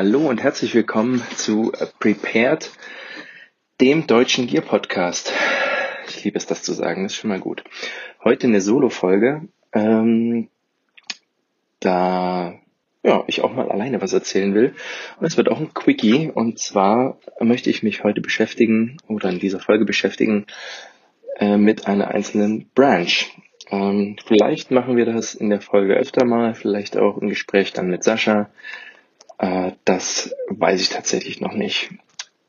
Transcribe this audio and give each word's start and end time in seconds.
Hallo 0.00 0.28
und 0.28 0.40
herzlich 0.40 0.76
willkommen 0.76 1.24
zu 1.34 1.72
Prepared, 1.98 2.70
dem 3.80 4.06
deutschen 4.06 4.46
Gear 4.46 4.62
Podcast. 4.62 5.32
Ich 6.06 6.22
liebe 6.22 6.38
es, 6.38 6.46
das 6.46 6.62
zu 6.62 6.72
sagen, 6.72 7.04
ist 7.04 7.16
schon 7.16 7.30
mal 7.30 7.40
gut. 7.40 7.64
Heute 8.22 8.46
eine 8.46 8.60
Solo-Folge, 8.60 9.48
ähm, 9.72 10.50
da 11.80 12.60
ja, 13.02 13.24
ich 13.26 13.40
auch 13.42 13.52
mal 13.52 13.72
alleine 13.72 14.00
was 14.00 14.12
erzählen 14.12 14.54
will. 14.54 14.72
Und 15.18 15.26
es 15.26 15.36
wird 15.36 15.50
auch 15.50 15.58
ein 15.58 15.74
Quickie. 15.74 16.30
Und 16.32 16.60
zwar 16.60 17.18
möchte 17.40 17.68
ich 17.68 17.82
mich 17.82 18.04
heute 18.04 18.20
beschäftigen 18.20 18.98
oder 19.08 19.30
in 19.30 19.40
dieser 19.40 19.58
Folge 19.58 19.84
beschäftigen 19.84 20.46
äh, 21.40 21.56
mit 21.56 21.88
einer 21.88 22.06
einzelnen 22.06 22.70
Branch. 22.72 23.26
Ähm, 23.68 24.14
vielleicht 24.24 24.70
machen 24.70 24.96
wir 24.96 25.06
das 25.06 25.34
in 25.34 25.50
der 25.50 25.60
Folge 25.60 25.94
öfter 25.94 26.24
mal, 26.24 26.54
vielleicht 26.54 26.96
auch 26.96 27.18
im 27.18 27.28
Gespräch 27.28 27.72
dann 27.72 27.90
mit 27.90 28.04
Sascha. 28.04 28.48
Äh, 29.38 29.72
das 29.84 30.34
weiß 30.48 30.80
ich 30.80 30.88
tatsächlich 30.90 31.40
noch 31.40 31.54
nicht. 31.54 31.90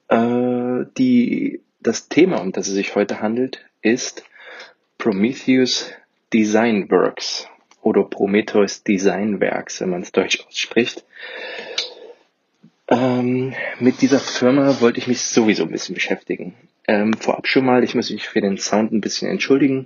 Äh, 0.09 0.85
die, 0.97 1.61
das 1.79 2.09
Thema, 2.09 2.41
um 2.41 2.51
das 2.51 2.67
es 2.67 2.73
sich 2.73 2.95
heute 2.95 3.21
handelt, 3.21 3.65
ist 3.81 4.23
Prometheus 4.97 5.91
Design 6.33 6.89
Works 6.91 7.47
oder 7.81 8.03
Prometheus 8.03 8.83
Design 8.83 9.39
Works, 9.39 9.81
wenn 9.81 9.89
man 9.89 10.01
es 10.01 10.11
deutsch 10.11 10.45
ausspricht. 10.45 11.05
Ähm, 12.89 13.53
mit 13.79 14.01
dieser 14.01 14.19
Firma 14.19 14.81
wollte 14.81 14.99
ich 14.99 15.07
mich 15.07 15.21
sowieso 15.21 15.63
ein 15.63 15.71
bisschen 15.71 15.95
beschäftigen. 15.95 16.55
Ähm, 16.87 17.13
vorab 17.13 17.47
schon 17.47 17.65
mal, 17.65 17.83
ich 17.83 17.93
muss 17.93 18.09
mich 18.09 18.27
für 18.27 18.41
den 18.41 18.57
Sound 18.57 18.91
ein 18.91 19.01
bisschen 19.01 19.29
entschuldigen. 19.29 19.85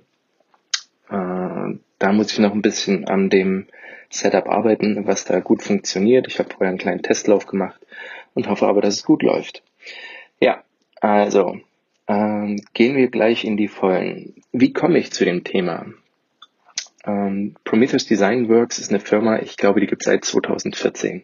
Äh, 1.10 1.78
da 2.00 2.12
muss 2.14 2.32
ich 2.32 2.40
noch 2.40 2.54
ein 2.54 2.62
bisschen 2.62 3.06
an 3.08 3.30
dem 3.30 3.68
Setup 4.14 4.48
arbeiten, 4.48 5.08
was 5.08 5.26
da 5.26 5.40
gut 5.40 5.64
funktioniert. 5.64 6.28
Ich 6.28 6.38
habe 6.40 6.50
vorher 6.50 6.70
einen 6.70 6.78
kleinen 6.78 7.02
Testlauf 7.02 7.48
gemacht 7.48 7.82
und 8.36 8.48
hoffe 8.48 8.68
aber, 8.68 8.82
dass 8.82 8.96
es 8.96 9.04
gut 9.04 9.24
läuft. 9.24 9.64
Ja, 10.40 10.64
also 11.02 11.60
ähm, 12.08 12.62
gehen 12.74 12.96
wir 12.96 13.08
gleich 13.08 13.44
in 13.44 13.58
die 13.58 13.68
Vollen. 13.68 14.36
Wie 14.52 14.72
komme 14.72 15.00
ich 15.00 15.12
zu 15.12 15.26
dem 15.26 15.44
Thema? 15.44 15.86
Ähm, 17.06 17.56
Prometheus 17.64 18.06
Design 18.06 18.50
Works 18.50 18.78
ist 18.78 18.92
eine 18.92 19.00
Firma, 19.00 19.40
ich 19.40 19.58
glaube, 19.58 19.80
die 19.80 19.88
gibt 19.88 20.04
es 20.04 20.06
seit 20.06 20.24
2014. 20.24 21.24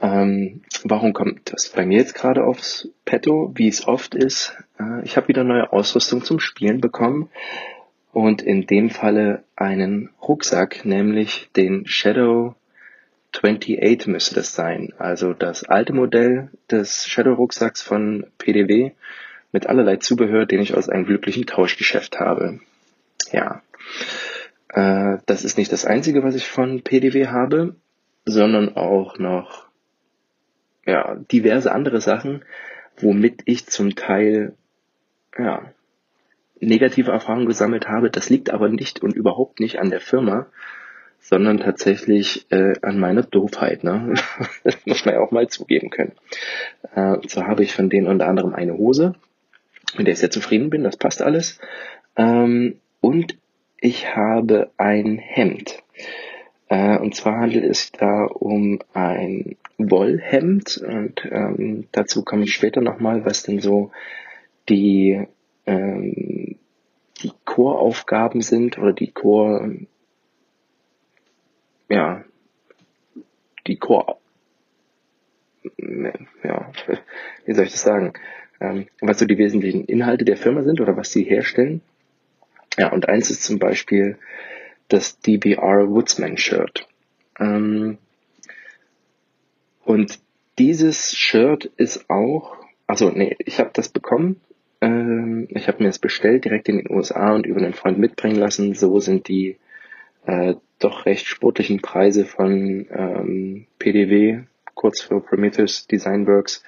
Ähm, 0.00 0.62
warum 0.84 1.12
kommt 1.12 1.52
das 1.52 1.70
bei 1.70 1.86
mir 1.86 1.98
jetzt 1.98 2.14
gerade 2.14 2.44
aufs 2.44 2.88
Petto? 3.04 3.52
Wie 3.54 3.68
es 3.68 3.86
oft 3.86 4.14
ist, 4.16 4.56
äh, 4.80 5.04
ich 5.04 5.16
habe 5.16 5.28
wieder 5.28 5.44
neue 5.44 5.72
Ausrüstung 5.72 6.24
zum 6.24 6.40
Spielen 6.40 6.80
bekommen 6.80 7.30
und 8.12 8.42
in 8.42 8.66
dem 8.66 8.90
Falle 8.90 9.44
einen 9.56 10.10
Rucksack, 10.22 10.84
nämlich 10.84 11.50
den 11.56 11.86
Shadow 11.86 12.54
28 13.34 14.06
müsste 14.06 14.34
das 14.34 14.54
sein. 14.54 14.92
Also 14.98 15.32
das 15.32 15.64
alte 15.64 15.92
Modell 15.92 16.50
des 16.70 17.06
Shadow 17.06 17.34
Rucksacks 17.34 17.82
von 17.82 18.26
PDW 18.38 18.92
mit 19.52 19.66
allerlei 19.66 19.96
Zubehör, 19.96 20.46
den 20.46 20.60
ich 20.60 20.74
aus 20.74 20.88
einem 20.88 21.04
glücklichen 21.04 21.46
Tauschgeschäft 21.46 22.18
habe. 22.18 22.60
Ja. 23.32 23.62
Äh, 24.68 25.18
das 25.26 25.44
ist 25.44 25.58
nicht 25.58 25.72
das 25.72 25.84
einzige, 25.84 26.22
was 26.22 26.34
ich 26.34 26.48
von 26.48 26.82
PDW 26.82 27.28
habe, 27.28 27.76
sondern 28.24 28.76
auch 28.76 29.18
noch 29.18 29.66
ja, 30.86 31.16
diverse 31.30 31.72
andere 31.72 32.00
Sachen, 32.00 32.44
womit 32.96 33.42
ich 33.44 33.66
zum 33.66 33.94
Teil 33.94 34.54
ja, 35.38 35.72
negative 36.60 37.10
Erfahrungen 37.10 37.46
gesammelt 37.46 37.88
habe. 37.88 38.10
Das 38.10 38.30
liegt 38.30 38.50
aber 38.50 38.68
nicht 38.68 39.02
und 39.02 39.14
überhaupt 39.14 39.60
nicht 39.60 39.78
an 39.78 39.90
der 39.90 40.00
Firma, 40.00 40.46
sondern 41.20 41.58
tatsächlich 41.58 42.46
äh, 42.50 42.74
an 42.82 42.98
meiner 42.98 43.22
Doofheit. 43.22 43.84
Ne? 43.84 44.14
das 44.64 44.78
muss 44.86 45.04
man 45.04 45.14
ja 45.14 45.20
auch 45.20 45.30
mal 45.30 45.48
zugeben 45.48 45.90
können. 45.90 46.12
Äh, 46.94 47.16
so 47.26 47.46
habe 47.46 47.62
ich 47.62 47.72
von 47.72 47.90
denen 47.90 48.06
unter 48.06 48.26
anderem 48.26 48.54
eine 48.54 48.76
Hose, 48.76 49.14
mit 49.96 50.06
der 50.06 50.12
ich 50.12 50.20
sehr 50.20 50.30
zufrieden 50.30 50.70
bin, 50.70 50.84
das 50.84 50.96
passt 50.96 51.22
alles. 51.22 51.60
Ähm, 52.16 52.78
und 53.00 53.38
ich 53.80 54.14
habe 54.14 54.70
ein 54.76 55.18
Hemd. 55.18 55.82
Äh, 56.68 56.98
und 56.98 57.14
zwar 57.14 57.40
handelt 57.40 57.64
es 57.64 57.92
da 57.92 58.24
um 58.24 58.80
ein 58.92 59.56
Wollhemd 59.78 60.78
und 60.78 61.26
ähm, 61.30 61.86
dazu 61.92 62.24
komme 62.24 62.44
ich 62.44 62.52
später 62.52 62.80
nochmal, 62.80 63.24
was 63.24 63.44
denn 63.44 63.60
so 63.60 63.92
die 64.68 65.24
ähm, 65.66 66.57
die 67.22 67.32
Choraufgaben 67.44 68.40
sind 68.42 68.78
oder 68.78 68.92
die 68.92 69.10
Chor, 69.10 69.70
ja, 71.88 72.24
die 73.66 73.76
Chor, 73.76 74.20
ja, 76.42 76.72
wie 77.44 77.54
soll 77.54 77.64
ich 77.64 77.72
das 77.72 77.82
sagen, 77.82 78.12
ähm, 78.60 78.86
was 79.00 79.18
so 79.18 79.26
die 79.26 79.38
wesentlichen 79.38 79.84
Inhalte 79.84 80.24
der 80.24 80.36
Firma 80.36 80.62
sind 80.62 80.80
oder 80.80 80.96
was 80.96 81.12
sie 81.12 81.24
herstellen. 81.24 81.80
Ja, 82.78 82.92
und 82.92 83.08
eins 83.08 83.30
ist 83.30 83.42
zum 83.42 83.58
Beispiel 83.58 84.18
das 84.88 85.20
DBR 85.20 85.90
Woodsman 85.90 86.36
Shirt. 86.36 86.86
Ähm, 87.38 87.98
und 89.84 90.18
dieses 90.58 91.16
Shirt 91.16 91.66
ist 91.76 92.08
auch, 92.10 92.56
also 92.86 93.10
nee, 93.10 93.36
ich 93.38 93.58
habe 93.58 93.70
das 93.72 93.88
bekommen 93.88 94.40
ich 95.50 95.68
habe 95.68 95.82
mir 95.82 95.88
es 95.88 95.98
bestellt, 95.98 96.44
direkt 96.44 96.68
in 96.68 96.78
den 96.78 96.90
USA 96.90 97.34
und 97.34 97.46
über 97.46 97.60
einen 97.60 97.74
Freund 97.74 97.98
mitbringen 97.98 98.36
lassen. 98.36 98.74
So 98.74 98.98
sind 99.00 99.28
die 99.28 99.58
äh, 100.26 100.54
doch 100.78 101.06
recht 101.06 101.26
sportlichen 101.26 101.80
Preise 101.80 102.24
von 102.24 102.86
ähm, 102.90 103.66
PDW, 103.78 104.40
kurz 104.74 105.00
für 105.00 105.20
Prometheus 105.20 105.86
Design 105.86 106.26
Works, 106.26 106.62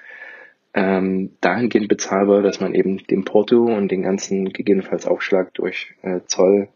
ähm, 0.73 1.31
dahingehend 1.41 1.87
bezahlbar, 1.87 2.41
dass 2.41 2.59
man 2.59 2.73
eben 2.73 2.97
den 3.07 3.25
Porto 3.25 3.65
und 3.65 3.89
den 3.89 4.03
ganzen 4.03 4.51
gegebenenfalls 4.51 5.05
Aufschlag 5.05 5.53
durch 5.53 5.93
äh, 6.01 6.21
Zoll 6.25 6.69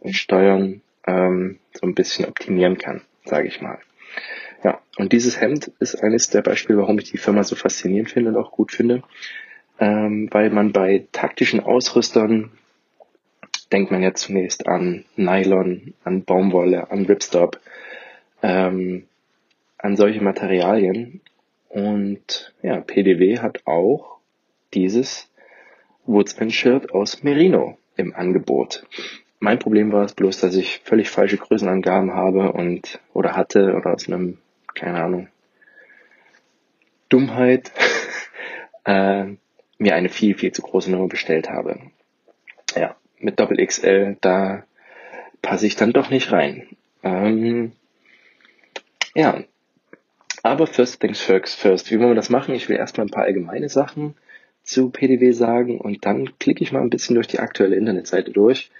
und 0.00 0.14
Steuern 0.14 0.80
ähm, 1.06 1.58
so 1.72 1.86
ein 1.86 1.94
bisschen 1.94 2.26
optimieren 2.26 2.78
kann, 2.78 3.02
sage 3.24 3.48
ich 3.48 3.60
mal. 3.60 3.78
Ja, 4.64 4.80
und 4.96 5.12
dieses 5.12 5.40
Hemd 5.40 5.72
ist 5.80 5.96
eines 6.02 6.30
der 6.30 6.42
Beispiele, 6.42 6.78
warum 6.78 6.98
ich 6.98 7.10
die 7.10 7.18
Firma 7.18 7.42
so 7.42 7.56
faszinierend 7.56 8.10
finde 8.10 8.30
und 8.30 8.36
auch 8.36 8.52
gut 8.52 8.72
finde 8.72 9.02
ähm, 9.78 10.28
weil 10.30 10.50
man 10.50 10.72
bei 10.72 11.06
taktischen 11.12 11.60
Ausrüstern 11.60 12.50
denkt 13.72 13.90
man 13.90 14.02
ja 14.02 14.14
zunächst 14.14 14.66
an 14.66 15.04
Nylon, 15.16 15.94
an 16.04 16.24
Baumwolle, 16.24 16.90
an 16.90 17.06
Ripstop, 17.06 17.58
ähm, 18.42 19.06
an 19.78 19.96
solche 19.96 20.22
Materialien. 20.22 21.20
Und 21.68 22.52
ja, 22.62 22.80
PDW 22.80 23.38
hat 23.38 23.62
auch 23.66 24.18
dieses 24.74 25.30
Woodsman-Shirt 26.04 26.92
aus 26.92 27.22
Merino 27.22 27.78
im 27.96 28.14
Angebot. 28.14 28.84
Mein 29.38 29.58
Problem 29.58 29.90
war 29.92 30.04
es 30.04 30.14
bloß, 30.14 30.40
dass 30.40 30.54
ich 30.54 30.80
völlig 30.84 31.10
falsche 31.10 31.38
Größenangaben 31.38 32.14
habe 32.14 32.52
und 32.52 33.00
oder 33.12 33.36
hatte 33.36 33.74
oder 33.74 33.94
aus 33.94 34.06
einem, 34.06 34.38
keine 34.74 35.02
Ahnung, 35.02 35.28
Dummheit 37.08 37.72
äh, 38.84 39.26
mir 39.82 39.94
eine 39.94 40.08
viel, 40.08 40.36
viel 40.36 40.52
zu 40.52 40.62
große 40.62 40.90
Nummer 40.90 41.08
bestellt 41.08 41.50
habe. 41.50 41.78
Ja, 42.74 42.96
mit 43.18 43.38
Doppel 43.38 43.64
XL, 43.64 44.16
da 44.20 44.64
passe 45.42 45.66
ich 45.66 45.76
dann 45.76 45.92
doch 45.92 46.08
nicht 46.08 46.32
rein. 46.32 46.68
Ähm, 47.02 47.72
ja, 49.14 49.42
aber 50.42 50.66
first 50.66 51.00
things 51.00 51.20
first, 51.20 51.58
first. 51.58 51.90
Wie 51.90 51.98
wollen 51.98 52.10
wir 52.10 52.14
das 52.14 52.30
machen? 52.30 52.54
Ich 52.54 52.68
will 52.68 52.76
erstmal 52.76 53.06
ein 53.06 53.10
paar 53.10 53.24
allgemeine 53.24 53.68
Sachen 53.68 54.14
zu 54.62 54.90
PDW 54.90 55.32
sagen 55.32 55.80
und 55.80 56.06
dann 56.06 56.38
klicke 56.38 56.62
ich 56.62 56.72
mal 56.72 56.80
ein 56.80 56.90
bisschen 56.90 57.16
durch 57.16 57.26
die 57.26 57.40
aktuelle 57.40 57.76
Internetseite 57.76 58.30
durch, 58.30 58.70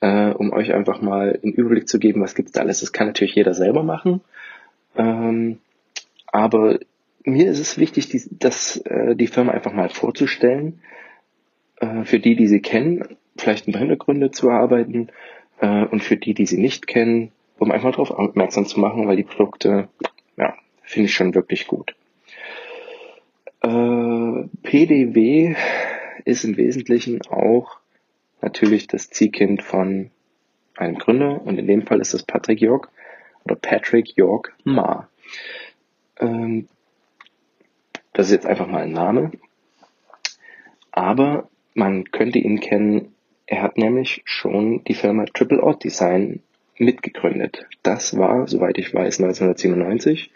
äh, 0.00 0.30
um 0.30 0.52
euch 0.52 0.74
einfach 0.74 1.00
mal 1.00 1.38
einen 1.42 1.52
Überblick 1.52 1.88
zu 1.88 2.00
geben, 2.00 2.20
was 2.20 2.34
gibt's 2.34 2.52
da 2.52 2.62
alles. 2.62 2.80
Das 2.80 2.92
kann 2.92 3.06
natürlich 3.06 3.36
jeder 3.36 3.54
selber 3.54 3.84
machen. 3.84 4.20
Ähm, 4.96 5.60
aber 6.26 6.80
mir 7.24 7.50
ist 7.50 7.58
es 7.58 7.78
wichtig, 7.78 8.08
die, 8.08 8.22
das, 8.30 8.78
äh, 8.78 9.14
die 9.14 9.26
Firma 9.26 9.52
einfach 9.52 9.72
mal 9.72 9.88
vorzustellen, 9.88 10.80
äh, 11.76 12.04
für 12.04 12.18
die, 12.18 12.36
die 12.36 12.46
sie 12.46 12.60
kennen, 12.60 13.16
vielleicht 13.36 13.68
ein 13.68 13.72
paar 13.72 13.80
Hintergründe 13.80 14.30
zu 14.30 14.48
erarbeiten 14.48 15.08
äh, 15.60 15.84
und 15.84 16.02
für 16.02 16.16
die, 16.16 16.34
die 16.34 16.46
sie 16.46 16.58
nicht 16.58 16.86
kennen, 16.86 17.32
um 17.58 17.70
einfach 17.70 17.92
darauf 17.92 18.10
aufmerksam 18.10 18.66
zu 18.66 18.80
machen, 18.80 19.06
weil 19.06 19.16
die 19.16 19.24
Produkte, 19.24 19.88
ja, 20.36 20.54
finde 20.82 21.06
ich 21.06 21.14
schon 21.14 21.34
wirklich 21.34 21.66
gut. 21.66 21.94
Äh, 23.60 24.48
PDW 24.62 25.56
ist 26.24 26.44
im 26.44 26.56
Wesentlichen 26.56 27.22
auch 27.22 27.78
natürlich 28.40 28.86
das 28.86 29.10
Ziehkind 29.10 29.62
von 29.62 30.10
einem 30.76 30.96
Gründer 30.96 31.42
und 31.42 31.58
in 31.58 31.66
dem 31.66 31.82
Fall 31.82 32.00
ist 32.00 32.14
es 32.14 32.22
Patrick 32.22 32.60
York 32.60 32.90
oder 33.44 33.56
Patrick 33.56 34.16
York 34.16 34.54
Ma. 34.64 35.08
Ähm, 36.20 36.68
das 38.18 38.26
ist 38.26 38.32
jetzt 38.32 38.46
einfach 38.46 38.66
mal 38.66 38.82
ein 38.82 38.90
Name. 38.90 39.30
Aber 40.90 41.48
man 41.74 42.10
könnte 42.10 42.40
ihn 42.40 42.58
kennen, 42.58 43.14
er 43.46 43.62
hat 43.62 43.78
nämlich 43.78 44.22
schon 44.24 44.82
die 44.82 44.94
Firma 44.94 45.24
Triple 45.26 45.62
Odd 45.62 45.84
Design 45.84 46.42
mitgegründet. 46.78 47.68
Das 47.84 48.18
war, 48.18 48.48
soweit 48.48 48.76
ich 48.76 48.92
weiß, 48.92 49.20
1997. 49.20 50.32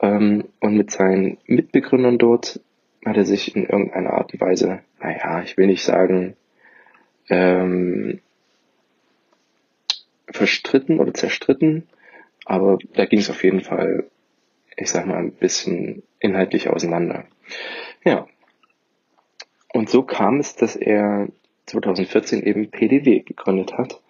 Ähm, 0.00 0.44
und 0.60 0.78
mit 0.78 0.92
seinen 0.92 1.36
Mitbegründern 1.46 2.16
dort 2.16 2.60
hat 3.04 3.18
er 3.18 3.26
sich 3.26 3.54
in 3.54 3.66
irgendeiner 3.66 4.14
Art 4.14 4.32
und 4.32 4.40
Weise, 4.40 4.80
naja, 4.98 5.42
ich 5.42 5.58
will 5.58 5.66
nicht 5.66 5.84
sagen, 5.84 6.36
ähm, 7.28 8.20
verstritten 10.30 11.00
oder 11.00 11.12
zerstritten, 11.12 11.86
aber 12.46 12.78
da 12.94 13.04
ging 13.04 13.18
es 13.18 13.28
auf 13.28 13.44
jeden 13.44 13.60
Fall, 13.60 14.08
ich 14.76 14.90
sag 14.90 15.06
mal, 15.06 15.18
ein 15.18 15.32
bisschen 15.32 16.02
inhaltlich 16.20 16.68
auseinander. 16.68 17.24
Ja. 18.04 18.26
Und 19.72 19.90
so 19.90 20.02
kam 20.02 20.38
es, 20.38 20.54
dass 20.56 20.76
er 20.76 21.28
2014 21.66 22.42
eben 22.42 22.70
PDW 22.70 23.20
gegründet 23.20 23.76
hat. 23.76 24.00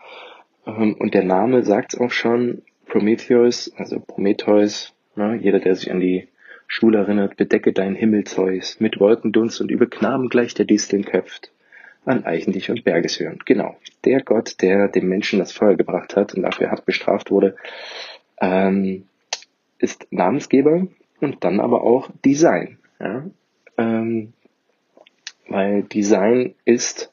Ähm, 0.66 0.94
und 0.98 1.14
der 1.14 1.24
Name 1.24 1.62
sagt 1.62 1.94
es 1.94 2.00
auch 2.00 2.10
schon, 2.10 2.62
Prometheus, 2.86 3.72
also 3.76 4.00
Prometheus, 4.00 4.94
ne, 5.16 5.38
jeder, 5.40 5.60
der 5.60 5.74
sich 5.74 5.90
an 5.90 6.00
die 6.00 6.28
Schule 6.66 6.98
erinnert, 6.98 7.36
bedecke 7.36 7.72
dein 7.72 7.94
Himmelzeus 7.94 8.80
mit 8.80 9.00
Wolkendunst 9.00 9.60
und 9.60 9.70
über 9.70 9.86
Knaben 9.86 10.28
gleich 10.28 10.54
der 10.54 10.64
Disteln 10.64 11.04
köpft 11.04 11.50
an 12.04 12.24
Eichendich 12.24 12.70
und 12.70 12.84
Bergeshören. 12.84 13.38
Genau, 13.44 13.76
der 14.04 14.22
Gott, 14.22 14.60
der 14.60 14.88
dem 14.88 15.08
Menschen 15.08 15.38
das 15.38 15.52
Feuer 15.52 15.74
gebracht 15.74 16.16
hat 16.16 16.34
und 16.34 16.42
dafür 16.42 16.70
hart 16.70 16.84
bestraft 16.84 17.30
wurde, 17.30 17.56
ähm, 18.40 19.06
ist 19.78 20.06
Namensgeber 20.10 20.86
und 21.20 21.44
dann 21.44 21.60
aber 21.60 21.82
auch 21.82 22.10
Design. 22.24 22.78
Ja? 23.00 23.24
Ähm, 23.78 24.32
weil 25.48 25.82
Design 25.82 26.54
ist, 26.64 27.12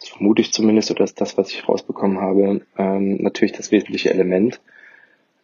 das 0.00 0.08
vermute 0.10 0.42
ich 0.42 0.52
zumindest, 0.52 0.90
oder 0.90 1.04
ist 1.04 1.20
das, 1.20 1.38
was 1.38 1.50
ich 1.52 1.68
rausbekommen 1.68 2.20
habe, 2.20 2.62
ähm, 2.76 3.22
natürlich 3.22 3.52
das 3.52 3.72
wesentliche 3.72 4.10
Element, 4.10 4.60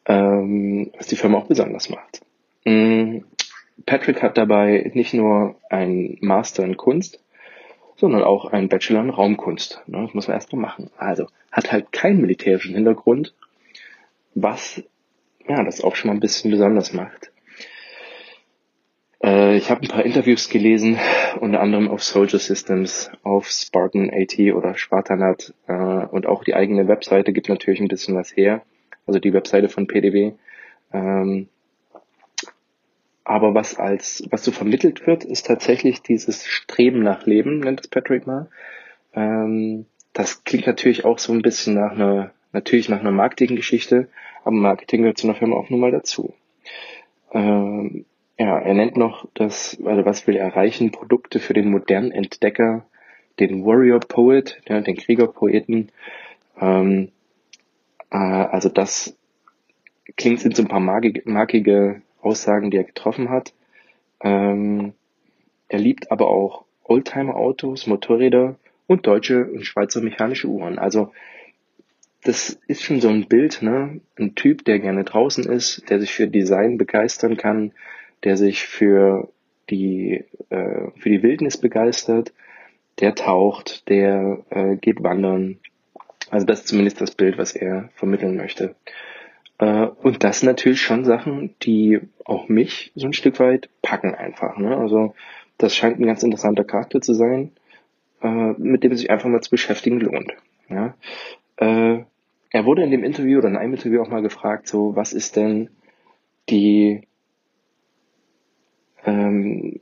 ähm, 0.06 0.90
was 0.96 1.06
die 1.06 1.16
Firma 1.16 1.38
auch 1.38 1.46
besonders 1.46 1.90
macht. 1.90 2.22
Mhm. 2.64 3.24
Patrick 3.86 4.22
hat 4.22 4.38
dabei 4.38 4.90
nicht 4.94 5.14
nur 5.14 5.56
einen 5.68 6.18
Master 6.20 6.64
in 6.64 6.76
Kunst, 6.76 7.20
sondern 7.96 8.22
auch 8.22 8.46
einen 8.46 8.68
Bachelor 8.68 9.02
in 9.02 9.10
Raumkunst. 9.10 9.82
Ne? 9.86 10.02
Das 10.02 10.14
muss 10.14 10.28
man 10.28 10.36
erst 10.36 10.52
mal 10.52 10.60
machen. 10.60 10.90
Also 10.96 11.26
hat 11.50 11.72
halt 11.72 11.92
keinen 11.92 12.20
militärischen 12.20 12.74
Hintergrund, 12.74 13.34
was 14.34 14.82
ja 15.48 15.62
das 15.62 15.82
auch 15.82 15.96
schon 15.96 16.08
mal 16.08 16.14
ein 16.14 16.20
bisschen 16.20 16.50
besonders 16.50 16.92
macht. 16.92 17.30
Äh, 19.22 19.56
ich 19.56 19.70
habe 19.70 19.82
ein 19.82 19.88
paar 19.88 20.04
Interviews 20.04 20.48
gelesen, 20.48 20.98
unter 21.40 21.60
anderem 21.60 21.88
auf 21.88 22.02
Soldier 22.02 22.38
Systems, 22.38 23.10
auf 23.22 23.48
Spartan 23.48 24.10
AT 24.12 24.38
oder 24.54 24.76
Spartanat 24.76 25.54
äh, 25.66 25.72
und 25.72 26.26
auch 26.26 26.44
die 26.44 26.54
eigene 26.54 26.88
Webseite 26.88 27.32
gibt 27.32 27.48
natürlich 27.48 27.80
ein 27.80 27.88
bisschen 27.88 28.14
was 28.14 28.36
her. 28.36 28.62
Also 29.06 29.20
die 29.20 29.32
Webseite 29.32 29.68
von 29.68 29.86
PDW. 29.86 30.32
Ähm, 30.92 31.48
aber 33.24 33.54
was 33.54 33.78
als, 33.78 34.22
was 34.30 34.44
so 34.44 34.52
vermittelt 34.52 35.06
wird, 35.06 35.24
ist 35.24 35.46
tatsächlich 35.46 36.02
dieses 36.02 36.46
Streben 36.46 37.02
nach 37.02 37.24
Leben, 37.24 37.60
nennt 37.60 37.80
es 37.80 37.88
Patrick 37.88 38.26
mal. 38.26 38.50
Ähm, 39.14 39.86
das 40.12 40.44
klingt 40.44 40.66
natürlich 40.66 41.06
auch 41.06 41.18
so 41.18 41.32
ein 41.32 41.42
bisschen 41.42 41.74
nach 41.74 41.92
einer, 41.92 42.32
natürlich 42.54 42.88
nach 42.88 43.00
einer 43.00 43.10
Marketinggeschichte, 43.10 44.08
aber 44.44 44.56
Marketing 44.56 45.02
gehört 45.02 45.18
zu 45.18 45.26
einer 45.26 45.36
Firma 45.36 45.56
auch 45.56 45.70
nun 45.70 45.80
mal 45.80 45.90
dazu. 45.90 46.34
Ähm, 47.32 48.06
ja, 48.38 48.58
er 48.58 48.74
nennt 48.74 48.96
noch 48.96 49.28
das, 49.34 49.78
also 49.84 50.04
was 50.04 50.26
will 50.26 50.36
er 50.36 50.46
erreichen, 50.46 50.90
Produkte 50.90 51.38
für 51.40 51.54
den 51.54 51.70
modernen 51.70 52.10
Entdecker, 52.10 52.86
den 53.38 53.64
Warrior 53.64 54.00
Poet, 54.00 54.60
ja, 54.68 54.80
den 54.80 54.96
Kriegerpoeten. 54.96 55.90
Ähm, 56.60 57.10
äh, 58.10 58.16
also 58.16 58.68
das 58.68 59.16
klingt, 60.16 60.40
sind 60.40 60.56
so 60.56 60.62
ein 60.62 60.68
paar 60.68 60.80
markige, 60.80 62.02
Aussagen, 62.20 62.70
die 62.70 62.78
er 62.78 62.84
getroffen 62.84 63.28
hat. 63.28 63.52
Ähm, 64.20 64.94
er 65.68 65.78
liebt 65.78 66.10
aber 66.10 66.26
auch 66.26 66.64
Oldtimer-Autos, 66.84 67.86
Motorräder 67.86 68.56
und 68.86 69.06
deutsche 69.06 69.44
und 69.44 69.64
Schweizer 69.66 70.00
mechanische 70.00 70.48
Uhren. 70.48 70.78
Also 70.78 71.12
das 72.24 72.58
ist 72.66 72.82
schon 72.82 73.00
so 73.00 73.08
ein 73.08 73.28
Bild, 73.28 73.62
ne? 73.62 74.00
Ein 74.18 74.34
Typ, 74.34 74.64
der 74.64 74.78
gerne 74.78 75.04
draußen 75.04 75.44
ist, 75.44 75.88
der 75.90 76.00
sich 76.00 76.12
für 76.12 76.26
Design 76.26 76.78
begeistern 76.78 77.36
kann, 77.36 77.72
der 78.24 78.36
sich 78.36 78.62
für 78.64 79.28
die 79.70 80.24
äh, 80.48 80.90
für 80.96 81.10
die 81.10 81.22
Wildnis 81.22 81.58
begeistert, 81.58 82.32
der 83.00 83.14
taucht, 83.14 83.88
der 83.88 84.44
äh, 84.50 84.76
geht 84.76 85.02
wandern. 85.02 85.58
Also 86.30 86.46
das 86.46 86.60
ist 86.60 86.68
zumindest 86.68 87.00
das 87.00 87.14
Bild, 87.14 87.38
was 87.38 87.54
er 87.54 87.90
vermitteln 87.94 88.36
möchte. 88.36 88.74
Äh, 89.58 89.86
und 89.86 90.24
das 90.24 90.40
sind 90.40 90.48
natürlich 90.48 90.80
schon 90.80 91.04
Sachen, 91.04 91.54
die 91.62 92.00
auch 92.24 92.48
mich 92.48 92.92
so 92.94 93.06
ein 93.06 93.12
Stück 93.12 93.38
weit 93.38 93.68
packen 93.82 94.14
einfach. 94.14 94.56
Ne? 94.56 94.76
Also 94.76 95.14
das 95.58 95.76
scheint 95.76 95.98
ein 95.98 96.06
ganz 96.06 96.22
interessanter 96.22 96.64
Charakter 96.64 97.00
zu 97.00 97.14
sein, 97.14 97.52
äh, 98.22 98.52
mit 98.56 98.82
dem 98.82 98.94
sich 98.94 99.10
einfach 99.10 99.28
mal 99.28 99.42
zu 99.42 99.50
beschäftigen 99.50 100.00
lohnt. 100.00 100.34
Ja? 100.68 100.94
Äh, 101.56 102.04
er 102.54 102.64
wurde 102.64 102.82
in 102.82 102.90
dem 102.90 103.04
Interview 103.04 103.38
oder 103.38 103.48
in 103.48 103.56
einem 103.56 103.74
Interview 103.74 104.00
auch 104.00 104.08
mal 104.08 104.22
gefragt, 104.22 104.68
so 104.68 104.96
was 104.96 105.12
ist 105.12 105.36
denn 105.36 105.68
die 106.48 107.02
ähm, 109.04 109.80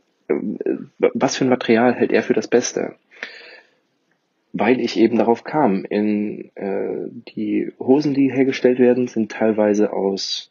was 0.98 1.36
für 1.36 1.44
ein 1.44 1.50
Material 1.50 1.94
hält 1.94 2.12
er 2.12 2.22
für 2.22 2.34
das 2.34 2.48
Beste? 2.48 2.96
weil 4.52 4.80
ich 4.80 4.98
eben 4.98 5.16
darauf 5.16 5.44
kam. 5.44 5.84
In, 5.84 6.50
äh, 6.56 7.08
die 7.34 7.72
Hosen, 7.78 8.14
die 8.14 8.30
hergestellt 8.30 8.78
werden, 8.78 9.08
sind 9.08 9.32
teilweise 9.32 9.92
aus 9.92 10.50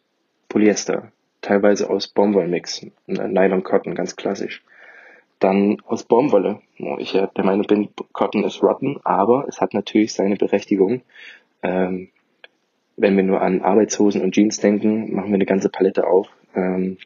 Polyester, 0.50 1.12
teilweise 1.42 1.90
aus 1.90 2.08
Baumwollmix, 2.08 2.86
Nylon 3.06 3.64
Cotton, 3.64 3.96
ganz 3.96 4.16
klassisch. 4.16 4.64
Dann 5.40 5.82
aus 5.86 6.04
Baumwolle. 6.04 6.62
Ich 7.00 7.14
der 7.14 7.44
Meinung 7.44 7.66
bin, 7.66 7.90
Cotton 8.12 8.44
ist 8.44 8.62
rotten, 8.62 9.00
aber 9.04 9.46
es 9.48 9.60
hat 9.60 9.74
natürlich 9.74 10.14
seine 10.14 10.36
Berechtigung. 10.36 11.02
Ähm, 11.63 12.10
wenn 12.98 13.16
wir 13.16 13.24
nur 13.24 13.42
an 13.42 13.62
Arbeitshosen 13.62 14.22
und 14.22 14.34
Jeans 14.34 14.60
denken, 14.60 15.13
machen 15.13 15.30
wir 15.30 15.36
eine 15.36 15.46
ganze 15.46 15.69
Palette 15.69 16.06
auf, 16.08 16.28
ähm, 16.56 16.98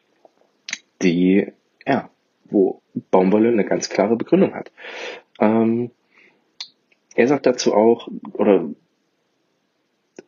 die, 1.01 1.47
ja, 1.85 2.09
wo 2.45 2.81
Baumwolle 3.11 3.49
eine 3.49 3.65
ganz 3.65 3.89
klare 3.89 4.15
Begründung 4.15 4.53
hat. 4.53 4.71
Ähm, 5.39 5.91
er 7.15 7.27
sagt 7.27 7.45
dazu 7.45 7.73
auch, 7.73 8.09
oder 8.33 8.69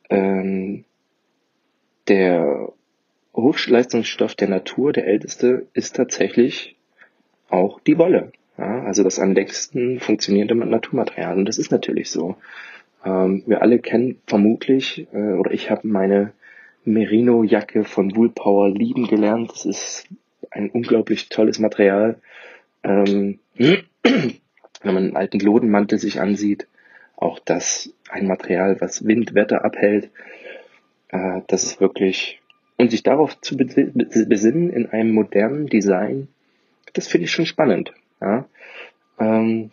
ähm, 0.09 0.85
der 2.07 2.71
Hochleistungsstoff 3.35 4.35
der 4.35 4.49
Natur, 4.49 4.93
der 4.93 5.05
älteste, 5.05 5.67
ist 5.73 5.95
tatsächlich 5.95 6.75
auch 7.49 7.79
die 7.81 7.97
Wolle. 7.97 8.31
Ja, 8.57 8.83
also 8.83 9.03
das 9.03 9.19
am 9.19 9.33
längsten 9.33 9.99
funktionierende 9.99 10.55
Naturmaterial. 10.55 11.37
Und 11.37 11.45
das 11.45 11.59
ist 11.59 11.71
natürlich 11.71 12.09
so. 12.09 12.37
Ähm, 13.05 13.43
wir 13.45 13.61
alle 13.61 13.79
kennen 13.79 14.21
vermutlich, 14.27 15.07
äh, 15.13 15.33
oder 15.33 15.51
ich 15.51 15.69
habe 15.69 15.87
meine 15.87 16.33
Merino-Jacke 16.85 17.83
von 17.83 18.15
Woolpower 18.15 18.69
lieben 18.69 19.07
gelernt. 19.07 19.51
Das 19.51 19.65
ist 19.65 20.07
ein 20.51 20.69
unglaublich 20.69 21.29
tolles 21.29 21.59
Material. 21.59 22.19
Ähm, 22.83 23.39
wenn 23.57 24.93
man 24.93 24.97
einen 24.97 25.17
alten 25.17 25.39
Lodenmantel 25.39 25.99
sich 25.99 26.21
ansieht, 26.21 26.67
auch 27.15 27.39
das 27.39 27.93
ein 28.09 28.27
Material, 28.27 28.79
was 28.79 29.05
Wind, 29.05 29.33
Wetter 29.33 29.65
abhält. 29.65 30.09
Äh, 31.09 31.41
das 31.47 31.63
ist 31.63 31.81
wirklich, 31.81 32.41
und 32.77 32.91
sich 32.91 33.03
darauf 33.03 33.39
zu 33.41 33.57
besinnen 33.57 34.69
in 34.69 34.87
einem 34.87 35.11
modernen 35.11 35.67
Design, 35.67 36.27
das 36.93 37.07
finde 37.07 37.25
ich 37.25 37.31
schon 37.31 37.45
spannend. 37.45 37.93
Ja? 38.21 38.47
Ähm, 39.19 39.71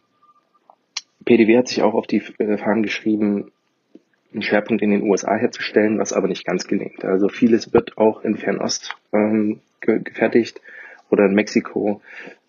PDW 1.25 1.59
hat 1.59 1.69
sich 1.69 1.83
auch 1.83 1.95
auf 1.95 2.07
die 2.07 2.23
äh, 2.39 2.57
Fahnen 2.59 2.83
geschrieben, 2.83 3.53
einen 4.33 4.43
Schwerpunkt 4.43 4.83
in 4.83 4.91
den 4.91 5.03
USA 5.03 5.37
herzustellen, 5.37 5.99
was 5.99 6.13
aber 6.13 6.29
nicht 6.29 6.45
ganz 6.45 6.67
gelingt. 6.67 7.05
Also 7.05 7.29
vieles 7.29 7.73
wird 7.73 7.97
auch 7.97 8.23
in 8.25 8.37
Fernost 8.37 8.97
ähm, 9.13 9.61
ge 9.81 10.01
gefertigt 10.03 10.61
oder 11.11 11.27
in 11.27 11.35
Mexiko. 11.35 12.03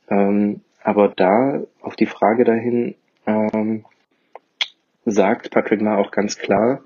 Ähm, 0.09 0.61
aber 0.83 1.09
da 1.09 1.63
auf 1.81 1.95
die 1.95 2.07
Frage 2.07 2.43
dahin, 2.43 2.95
ähm, 3.27 3.85
sagt 5.05 5.51
Patrick 5.51 5.81
Ma 5.81 5.97
auch 5.97 6.11
ganz 6.11 6.37
klar, 6.37 6.81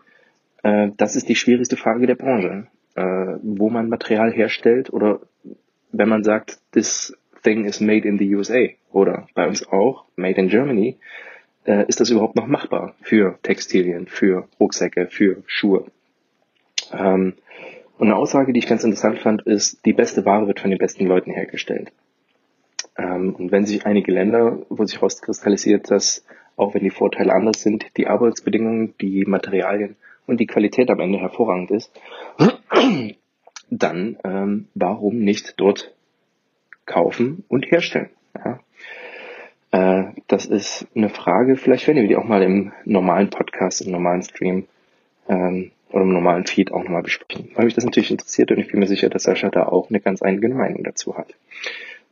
äh, 0.64 0.90
das 0.98 1.16
ist 1.16 1.30
die 1.30 1.36
schwierigste 1.36 1.78
Frage 1.78 2.06
der 2.06 2.16
Branche, 2.16 2.68
äh, 2.96 3.38
wo 3.42 3.70
man 3.70 3.90
Material 3.90 4.32
herstellt 4.32 4.92
oder 4.92 5.22
wenn 5.92 6.10
man 6.10 6.24
sagt, 6.24 6.60
this 6.74 7.18
thing 7.44 7.66
is 7.66 7.80
made 7.80 8.08
in 8.08 8.18
the 8.18 8.36
USA 8.36 8.68
oder 8.92 9.28
bei 9.34 9.48
uns 9.48 9.68
auch 9.68 10.06
made 10.16 10.40
in 10.40 10.50
Germany, 10.50 10.98
äh, 11.70 11.86
ist 11.88 12.00
das 12.00 12.10
überhaupt 12.10 12.36
noch 12.36 12.48
machbar 12.48 12.96
für 13.02 13.38
Textilien, 13.44 14.08
für 14.08 14.48
Rucksäcke, 14.60 15.08
für 15.08 15.44
Schuhe? 15.46 15.86
Ähm, 16.92 17.36
und 18.00 18.08
eine 18.08 18.16
Aussage, 18.16 18.54
die 18.54 18.60
ich 18.60 18.68
ganz 18.68 18.84
interessant 18.84 19.20
fand, 19.20 19.44
ist, 19.44 19.86
die 19.86 19.94
beste 19.94 20.26
Ware 20.26 20.48
wird 20.48 20.60
von 20.60 20.72
den 20.72 20.80
besten 20.80 21.06
Leuten 21.06 21.32
hergestellt. 21.32 21.92
Ähm, 22.98 23.36
und 23.36 23.52
wenn 23.52 23.66
sich 23.66 23.86
einige 23.86 24.12
Länder, 24.12 24.66
wo 24.70 24.84
sich 24.86 25.02
rauskristallisiert, 25.02 25.92
dass 25.92 26.26
auch 26.56 26.74
wenn 26.74 26.84
die 26.84 26.90
Vorteile 26.90 27.34
anders 27.34 27.62
sind, 27.62 27.86
die 27.98 28.08
Arbeitsbedingungen, 28.08 28.96
die 29.00 29.26
Materialien 29.26 29.96
und 30.26 30.40
die 30.40 30.48
Qualität 30.48 30.90
am 30.90 31.00
Ende 31.00 31.20
hervorragend 31.20 31.72
ist, 31.72 31.92
dann 33.70 34.18
ähm, 34.24 34.68
warum 34.74 35.20
nicht 35.20 35.54
dort 35.58 35.94
kaufen 36.86 37.46
und 37.48 37.70
herstellen. 37.72 38.10
Ja. 38.36 38.60
Äh, 39.72 40.04
das 40.28 40.46
ist 40.46 40.88
eine 40.96 41.10
Frage, 41.10 41.56
vielleicht 41.56 41.88
werden 41.88 42.02
wir 42.02 42.08
die 42.08 42.16
auch 42.16 42.24
mal 42.24 42.42
im 42.42 42.72
normalen 42.86 43.30
Podcast, 43.30 43.82
im 43.82 43.92
normalen 43.92 44.24
Stream 44.24 44.68
ähm, 45.28 45.72
oder 45.92 46.04
im 46.04 46.14
normalen 46.14 46.46
Feed 46.46 46.72
auch 46.72 46.84
nochmal 46.84 47.04
besprechen, 47.04 47.52
weil 47.56 47.66
mich 47.66 47.76
das 47.76 47.86
natürlich 47.86 48.12
interessiert 48.12 48.52
und 48.52 48.60
ich 48.60 48.70
bin 48.72 48.80
mir 48.80 48.88
sicher, 48.88 49.10
dass 49.10 49.24
Sascha 49.24 49.50
da 49.50 49.68
auch 49.68 49.90
eine 49.90 50.00
ganz 50.00 50.22
eigene 50.22 50.56
Meinung 50.56 50.84
dazu 50.84 51.18
hat. 51.18 51.34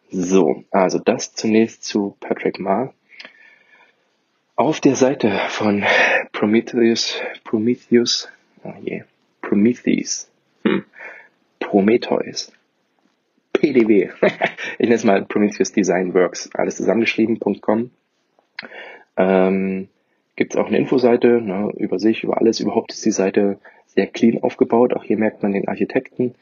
So, 0.10 0.64
also 0.72 1.00
das 1.00 1.34
zunächst 1.34 1.84
zu 1.84 2.16
Patrick 2.20 2.60
Ma. 2.60 2.94
Auf 4.56 4.80
der 4.80 4.96
Seite 4.96 5.32
von 5.50 5.84
Prometheus, 6.32 7.22
Prometheus, 7.44 8.30
oh 8.64 8.74
je, 8.82 9.04
Prometheus, 9.42 10.32
hm, 10.64 10.86
Prometheus, 11.60 12.52
PDW, 13.60 14.10
ich 14.22 14.80
nenne 14.80 14.96
es 14.96 15.04
mal 15.04 15.26
Prometheus 15.26 15.72
Design 15.72 16.14
Works, 16.14 16.50
alles 16.54 16.78
zusammengeschrieben.com. 16.78 17.92
Ähm, 19.18 19.88
Gibt 20.36 20.54
es 20.54 20.60
auch 20.60 20.68
eine 20.68 20.78
Infoseite 20.78 21.42
ne, 21.42 21.72
über 21.78 21.98
sich, 21.98 22.24
über 22.24 22.38
alles. 22.38 22.60
Überhaupt 22.60 22.94
ist 22.94 23.04
die 23.04 23.12
Seite 23.12 23.58
sehr 23.88 24.06
clean 24.06 24.44
aufgebaut. 24.44 24.94
Auch 24.94 25.04
hier 25.04 25.18
merkt 25.18 25.42
man 25.42 25.54
den 25.54 25.68
Architekten. 25.68 26.36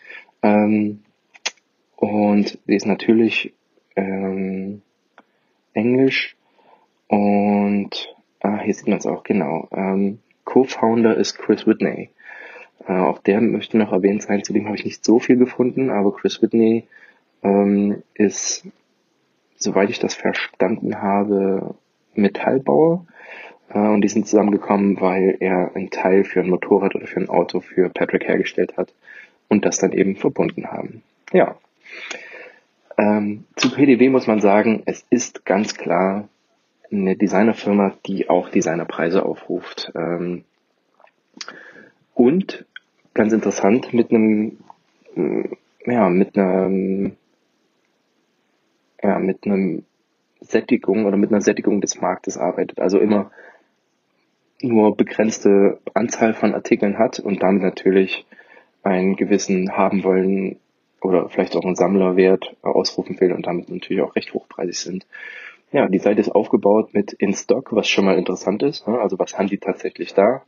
Ähm, 0.43 0.99
und 1.95 2.59
sie 2.65 2.75
ist 2.75 2.85
natürlich 2.85 3.53
ähm, 3.95 4.81
Englisch. 5.73 6.35
Und 7.07 8.13
ah, 8.41 8.59
hier 8.59 8.73
sieht 8.73 8.87
man 8.87 8.97
es 8.97 9.05
auch 9.05 9.23
genau. 9.23 9.69
Ähm, 9.71 10.19
Co-Founder 10.43 11.15
ist 11.15 11.37
Chris 11.37 11.65
Whitney. 11.65 12.09
Äh, 12.87 12.93
auch 12.93 13.19
der 13.19 13.39
möchte 13.39 13.77
noch 13.77 13.93
erwähnt 13.93 14.23
sein. 14.23 14.43
Zudem 14.43 14.65
habe 14.65 14.75
ich 14.75 14.83
nicht 14.83 15.05
so 15.05 15.19
viel 15.19 15.37
gefunden, 15.37 15.89
aber 15.89 16.13
Chris 16.13 16.41
Whitney 16.41 16.87
ähm, 17.43 18.03
ist, 18.13 18.65
soweit 19.57 19.89
ich 19.89 19.99
das 19.99 20.15
verstanden 20.15 21.01
habe, 21.01 21.75
Metallbauer. 22.15 23.05
Äh, 23.69 23.79
und 23.79 24.01
die 24.01 24.07
sind 24.07 24.27
zusammengekommen, 24.27 24.99
weil 24.99 25.37
er 25.39 25.75
einen 25.75 25.89
Teil 25.89 26.23
für 26.23 26.41
ein 26.41 26.49
Motorrad 26.49 26.95
oder 26.95 27.07
für 27.07 27.19
ein 27.19 27.29
Auto 27.29 27.59
für 27.59 27.89
Patrick 27.89 28.27
hergestellt 28.27 28.77
hat 28.77 28.93
und 29.47 29.65
das 29.65 29.77
dann 29.77 29.91
eben 29.91 30.15
verbunden 30.15 30.67
haben. 30.67 31.03
Ja. 31.33 31.55
Ähm, 32.97 33.45
zu 33.55 33.73
PDW 33.73 34.09
muss 34.09 34.27
man 34.27 34.39
sagen, 34.39 34.83
es 34.85 35.05
ist 35.09 35.45
ganz 35.45 35.75
klar 35.75 36.29
eine 36.91 37.15
Designerfirma, 37.15 37.97
die 38.05 38.29
auch 38.29 38.49
Designerpreise 38.49 39.25
aufruft. 39.25 39.91
Ähm, 39.95 40.45
und 42.13 42.65
ganz 43.13 43.33
interessant 43.33 43.93
mit 43.93 44.11
einem, 44.11 44.59
ja, 45.85 46.09
mit 46.09 46.37
einem 46.37 47.17
ja, 49.05 49.19
mit 49.19 49.45
einem 49.45 49.83
Sättigung 50.41 51.05
oder 51.05 51.17
mit 51.17 51.31
einer 51.31 51.41
Sättigung 51.41 51.81
des 51.81 52.01
Marktes 52.01 52.37
arbeitet. 52.37 52.79
Also 52.79 52.99
immer 52.99 53.31
nur 54.61 54.95
begrenzte 54.95 55.79
Anzahl 55.93 56.33
von 56.33 56.53
Artikeln 56.53 56.97
hat 56.97 57.19
und 57.19 57.43
damit 57.43 57.61
natürlich 57.61 58.25
einen 58.83 59.15
gewissen 59.15 59.75
haben 59.75 60.03
wollen 60.03 60.57
oder 61.01 61.29
vielleicht 61.29 61.55
auch 61.55 61.63
einen 61.63 61.75
Sammlerwert 61.75 62.55
ausrufen 62.61 63.19
will 63.19 63.33
und 63.33 63.45
damit 63.45 63.69
natürlich 63.69 64.01
auch 64.01 64.15
recht 64.15 64.33
hochpreisig 64.33 64.79
sind. 64.79 65.07
Ja, 65.71 65.87
die 65.87 65.99
Seite 65.99 66.21
ist 66.21 66.29
aufgebaut 66.29 66.93
mit 66.93 67.13
In 67.13 67.33
Stock, 67.33 67.75
was 67.75 67.87
schon 67.87 68.05
mal 68.05 68.17
interessant 68.17 68.63
ist. 68.63 68.87
Ne? 68.87 68.99
Also 68.99 69.19
was 69.19 69.37
haben 69.37 69.47
die 69.47 69.57
tatsächlich 69.57 70.13
da? 70.13 70.43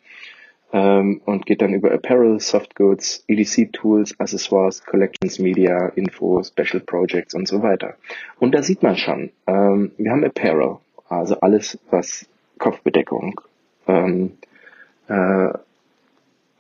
Ähm, 0.73 1.21
und 1.25 1.45
geht 1.45 1.61
dann 1.61 1.73
über 1.73 1.91
Apparel, 1.91 2.39
Softgoods, 2.39 3.23
EDC 3.27 3.71
Tools, 3.71 4.19
Accessoires, 4.19 4.83
Collections, 4.83 5.39
Media, 5.39 5.87
Info, 5.95 6.43
Special 6.43 6.81
Projects 6.81 7.33
und 7.33 7.47
so 7.47 7.61
weiter. 7.61 7.95
Und 8.39 8.53
da 8.53 8.61
sieht 8.61 8.83
man 8.83 8.97
schon, 8.97 9.31
ähm, 9.47 9.91
wir 9.97 10.11
haben 10.11 10.23
Apparel, 10.23 10.77
also 11.07 11.39
alles, 11.39 11.79
was 11.89 12.27
Kopfbedeckung, 12.57 13.39
ähm, 13.87 14.33
äh, 15.07 15.47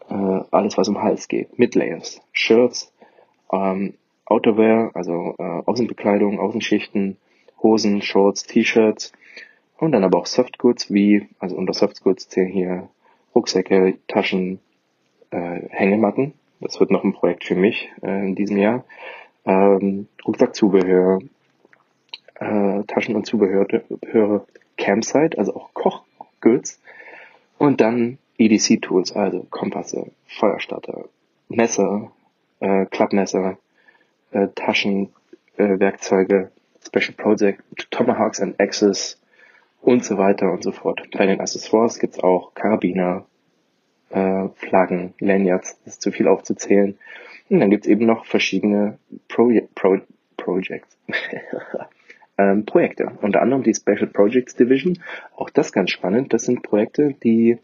äh, 0.09 0.41
alles, 0.51 0.77
was 0.77 0.87
um 0.87 1.01
Hals 1.01 1.27
geht, 1.27 1.59
Midlayers, 1.59 2.21
Shirts, 2.31 2.91
ähm, 3.51 3.95
Outerwear, 4.25 4.91
also 4.93 5.35
äh, 5.37 5.43
Außenbekleidung, 5.43 6.39
Außenschichten, 6.39 7.17
Hosen, 7.61 8.01
Shorts, 8.01 8.45
T-Shirts 8.45 9.11
und 9.77 9.91
dann 9.91 10.03
aber 10.03 10.19
auch 10.19 10.25
Softgoods 10.25 10.93
wie, 10.93 11.27
also 11.39 11.55
unter 11.55 11.73
Softgoods 11.73 12.29
zählen 12.29 12.49
hier 12.49 12.89
Rucksäcke, 13.37 13.99
Taschen, 14.07 14.59
äh, 15.29 15.61
Hängematten. 15.69 16.33
Das 16.59 16.79
wird 16.79 16.89
noch 16.89 17.03
ein 17.03 17.13
Projekt 17.13 17.43
für 17.43 17.53
mich 17.53 17.91
äh, 18.01 18.25
in 18.25 18.33
diesem 18.33 18.57
Jahr. 18.57 18.83
Ähm, 19.45 20.07
Rucksackzubehör, 20.25 21.19
äh, 22.39 22.83
Taschen 22.87 23.15
und 23.15 23.27
Zubehör, 23.27 24.47
Campsite, 24.75 25.37
also 25.37 25.55
auch 25.55 25.71
Kochgoods. 25.75 26.81
Und 27.59 27.79
dann 27.79 28.17
EDC-Tools, 28.39 29.11
also 29.11 29.45
Kompasse, 29.51 30.11
Feuerstarter, 30.25 31.05
Messer, 31.47 32.11
äh, 32.59 32.87
Klappmesser, 32.87 33.59
äh, 34.31 34.47
Taschen, 34.55 35.09
äh, 35.57 35.77
Werkzeuge, 35.77 36.49
Special 36.83 37.13
Project, 37.15 37.61
Tomahawks 37.91 38.39
and 38.41 38.59
Axes, 38.59 39.19
und 39.87 40.03
so 40.03 40.17
weiter 40.17 40.51
und 40.51 40.63
so 40.63 40.73
fort. 40.73 41.01
Bei 41.17 41.25
den 41.25 41.39
Accessoires 41.39 41.97
gibt's 41.97 42.19
auch 42.19 42.53
Karabiner, 42.53 43.25
äh, 44.09 44.49
Flaggen, 44.55 45.13
Lanyards, 45.21 45.79
das 45.85 45.93
ist 45.93 46.01
zu 46.01 46.11
viel 46.11 46.27
aufzuzählen. 46.27 46.97
Und 47.49 47.61
dann 47.61 47.69
gibt's 47.69 47.87
eben 47.87 48.05
noch 48.05 48.25
verschiedene 48.25 48.99
Pro 49.29 49.49
Pro 49.75 49.99
Projects. 50.35 50.97
ähm, 52.37 52.65
Projekte. 52.65 53.13
Unter 53.21 53.41
anderem 53.41 53.63
die 53.63 53.73
Special 53.73 54.07
Projects 54.07 54.57
Division. 54.57 54.99
Auch 55.37 55.49
das 55.49 55.71
ganz 55.71 55.91
spannend. 55.91 56.33
Das 56.33 56.43
sind 56.43 56.63
Projekte, 56.63 57.15
die 57.23 57.57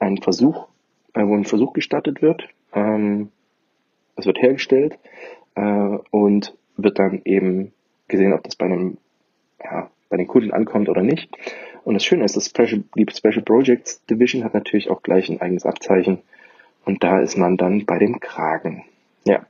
ein 0.00 0.16
Versuch, 0.16 0.66
äh, 1.14 1.24
wo 1.24 1.36
ein 1.36 1.44
Versuch 1.44 1.74
gestartet 1.74 2.22
wird. 2.22 2.48
Ähm, 2.72 3.30
es 4.16 4.26
wird 4.26 4.42
hergestellt 4.42 4.98
äh, 5.54 5.98
und 6.10 6.56
wird 6.76 6.98
dann 6.98 7.22
eben 7.24 7.72
gesehen, 8.08 8.32
ob 8.32 8.42
das 8.42 8.56
bei 8.56 8.66
einem 8.66 8.98
ja, 9.62 9.92
bei 10.08 10.16
den 10.16 10.26
Kunden 10.26 10.52
ankommt 10.52 10.88
oder 10.88 11.02
nicht. 11.02 11.30
Und 11.84 11.94
das 11.94 12.04
Schöne 12.04 12.24
ist, 12.24 12.36
das 12.36 12.46
Special, 12.46 12.84
die 12.96 13.06
Special 13.10 13.42
Projects 13.42 14.04
Division 14.06 14.44
hat 14.44 14.54
natürlich 14.54 14.90
auch 14.90 15.02
gleich 15.02 15.28
ein 15.28 15.40
eigenes 15.40 15.64
Abzeichen. 15.64 16.18
Und 16.84 17.02
da 17.04 17.20
ist 17.20 17.36
man 17.36 17.56
dann 17.56 17.84
bei 17.86 17.98
dem 17.98 18.20
Kragen. 18.20 18.84
Ja. 19.24 19.46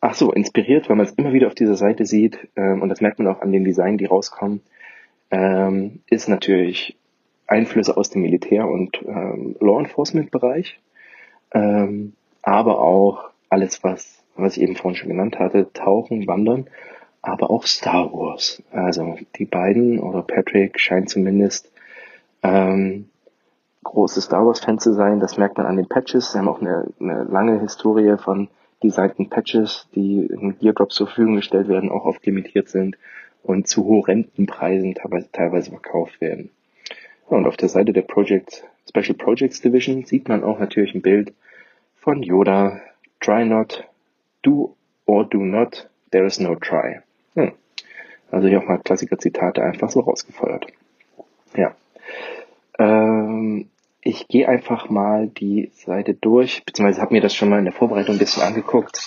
Ach 0.00 0.14
so, 0.14 0.32
inspiriert, 0.32 0.88
weil 0.88 0.96
man 0.96 1.06
es 1.06 1.12
immer 1.12 1.32
wieder 1.32 1.46
auf 1.46 1.54
dieser 1.54 1.76
Seite 1.76 2.06
sieht, 2.06 2.48
ähm, 2.56 2.80
und 2.80 2.88
das 2.88 3.02
merkt 3.02 3.18
man 3.18 3.28
auch 3.28 3.42
an 3.42 3.52
den 3.52 3.64
Designen, 3.64 3.98
die 3.98 4.06
rauskommen, 4.06 4.62
ähm, 5.30 6.00
ist 6.08 6.28
natürlich 6.28 6.96
Einflüsse 7.46 7.96
aus 7.96 8.08
dem 8.10 8.22
Militär- 8.22 8.68
und 8.68 8.98
ähm, 9.06 9.56
Law 9.60 9.78
Enforcement-Bereich, 9.80 10.78
ähm, 11.52 12.14
aber 12.42 12.80
auch 12.80 13.30
alles, 13.50 13.84
was, 13.84 14.22
was 14.36 14.56
ich 14.56 14.62
eben 14.62 14.76
vorhin 14.76 14.96
schon 14.96 15.10
genannt 15.10 15.38
hatte, 15.38 15.70
Tauchen, 15.72 16.26
Wandern 16.26 16.68
aber 17.22 17.50
auch 17.50 17.66
Star 17.66 18.12
Wars. 18.12 18.62
Also 18.70 19.18
die 19.36 19.44
beiden 19.44 19.98
oder 19.98 20.22
Patrick 20.22 20.78
scheint 20.80 21.10
zumindest 21.10 21.70
ähm, 22.42 23.10
große 23.84 24.20
Star 24.20 24.46
Wars 24.46 24.60
Fans 24.60 24.82
zu 24.82 24.92
sein. 24.92 25.20
Das 25.20 25.36
merkt 25.36 25.58
man 25.58 25.66
an 25.66 25.76
den 25.76 25.88
Patches. 25.88 26.32
Sie 26.32 26.38
haben 26.38 26.48
auch 26.48 26.60
eine, 26.60 26.86
eine 26.98 27.24
lange 27.24 27.60
Historie 27.60 28.16
von 28.16 28.48
designten 28.82 29.28
Patches, 29.28 29.88
die 29.94 30.26
in 30.26 30.58
Geardrops 30.58 30.94
zur 30.94 31.06
Verfügung 31.06 31.36
gestellt 31.36 31.68
werden, 31.68 31.90
auch 31.90 32.04
oft 32.04 32.24
limitiert 32.24 32.68
sind 32.68 32.96
und 33.42 33.68
zu 33.68 33.84
horrenden 33.84 34.46
Preisen 34.46 34.94
teilweise, 35.32 35.70
verkauft 35.70 36.20
werden. 36.20 36.50
und 37.26 37.46
auf 37.46 37.56
der 37.56 37.68
Seite 37.68 37.92
der 37.92 38.02
Project, 38.02 38.64
Special 38.88 39.14
Projects 39.14 39.60
Division 39.60 40.04
sieht 40.04 40.28
man 40.28 40.42
auch 40.42 40.58
natürlich 40.58 40.94
ein 40.94 41.02
Bild 41.02 41.32
von 41.96 42.22
Yoda, 42.22 42.80
Try 43.20 43.44
not, 43.44 43.86
do 44.42 44.76
or 45.06 45.28
do 45.28 45.38
not, 45.38 45.88
there 46.10 46.24
is 46.24 46.40
no 46.40 46.54
try. 46.54 47.00
Also 48.30 48.48
hier 48.48 48.60
auch 48.60 48.66
mal 48.66 48.78
Klassiker-Zitate 48.78 49.62
einfach 49.62 49.90
so 49.90 50.00
rausgefeuert. 50.00 50.66
Ja. 51.54 51.74
Ähm, 52.78 53.68
ich 54.02 54.28
gehe 54.28 54.48
einfach 54.48 54.88
mal 54.88 55.28
die 55.28 55.70
Seite 55.74 56.14
durch, 56.14 56.64
beziehungsweise 56.64 57.02
habe 57.02 57.14
mir 57.14 57.20
das 57.20 57.34
schon 57.34 57.48
mal 57.48 57.58
in 57.58 57.64
der 57.64 57.74
Vorbereitung 57.74 58.14
ein 58.14 58.18
bisschen 58.18 58.42
angeguckt. 58.42 59.00